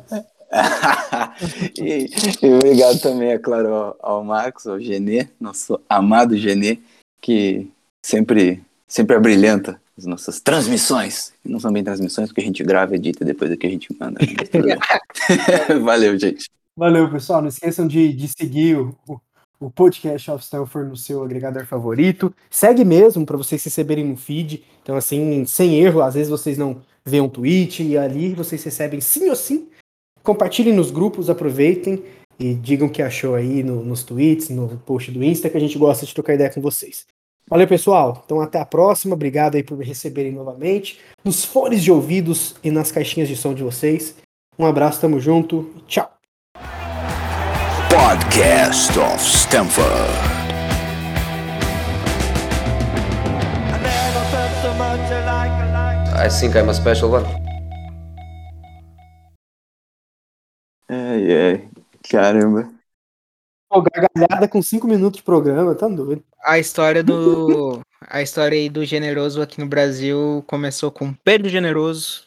[1.79, 2.07] e,
[2.43, 6.79] e, obrigado também, é claro, ao, ao Marcos, ao Genê, nosso amado Genê,
[7.20, 7.68] que
[8.05, 11.33] sempre, sempre abrilhanta as nossas transmissões.
[11.45, 14.20] Não são bem transmissões, porque a gente grava, edita depois do que a gente manda.
[15.83, 16.49] Valeu, gente.
[16.77, 17.41] Valeu, pessoal.
[17.41, 18.97] Não esqueçam de, de seguir o,
[19.65, 22.35] o podcast of Stanford no seu agregador favorito.
[22.51, 24.65] Segue mesmo para vocês receberem no feed.
[24.83, 29.01] Então, assim, sem erro, às vezes vocês não veem um tweet e ali vocês recebem
[29.01, 29.69] sim ou sim.
[30.23, 32.03] Compartilhem nos grupos, aproveitem
[32.39, 35.61] e digam o que achou aí no, nos tweets, no post do Insta, que a
[35.61, 37.07] gente gosta de trocar ideia com vocês.
[37.49, 38.23] Valeu, pessoal.
[38.25, 39.15] Então, até a próxima.
[39.15, 40.99] Obrigado aí por me receberem novamente.
[41.25, 44.17] Nos fones de ouvidos e nas caixinhas de som de vocês.
[44.59, 45.71] Um abraço, tamo junto.
[45.87, 46.14] Tchau.
[47.95, 49.87] Podcast of Stanford.
[56.13, 57.25] I think I'm a special one.
[60.89, 61.69] Ai, ai,
[62.11, 62.69] caramba.
[63.71, 66.25] Pô, gargalhada com 5 minutos de programa, tá doido.
[66.43, 67.81] A história do.
[68.09, 72.25] A história aí do Generoso aqui no Brasil começou com Pedro Generoso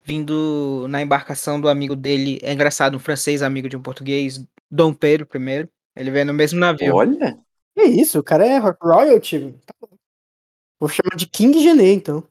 [0.00, 2.38] vindo na embarcação do amigo dele.
[2.40, 4.40] É engraçado, um francês amigo de um português,
[4.70, 5.68] Dom Pedro I.
[5.96, 6.94] Ele veio no mesmo navio.
[6.94, 7.38] Olha!
[7.74, 9.54] Que isso, o cara é royalty.
[10.80, 12.24] Vou chamar de King Gené, então.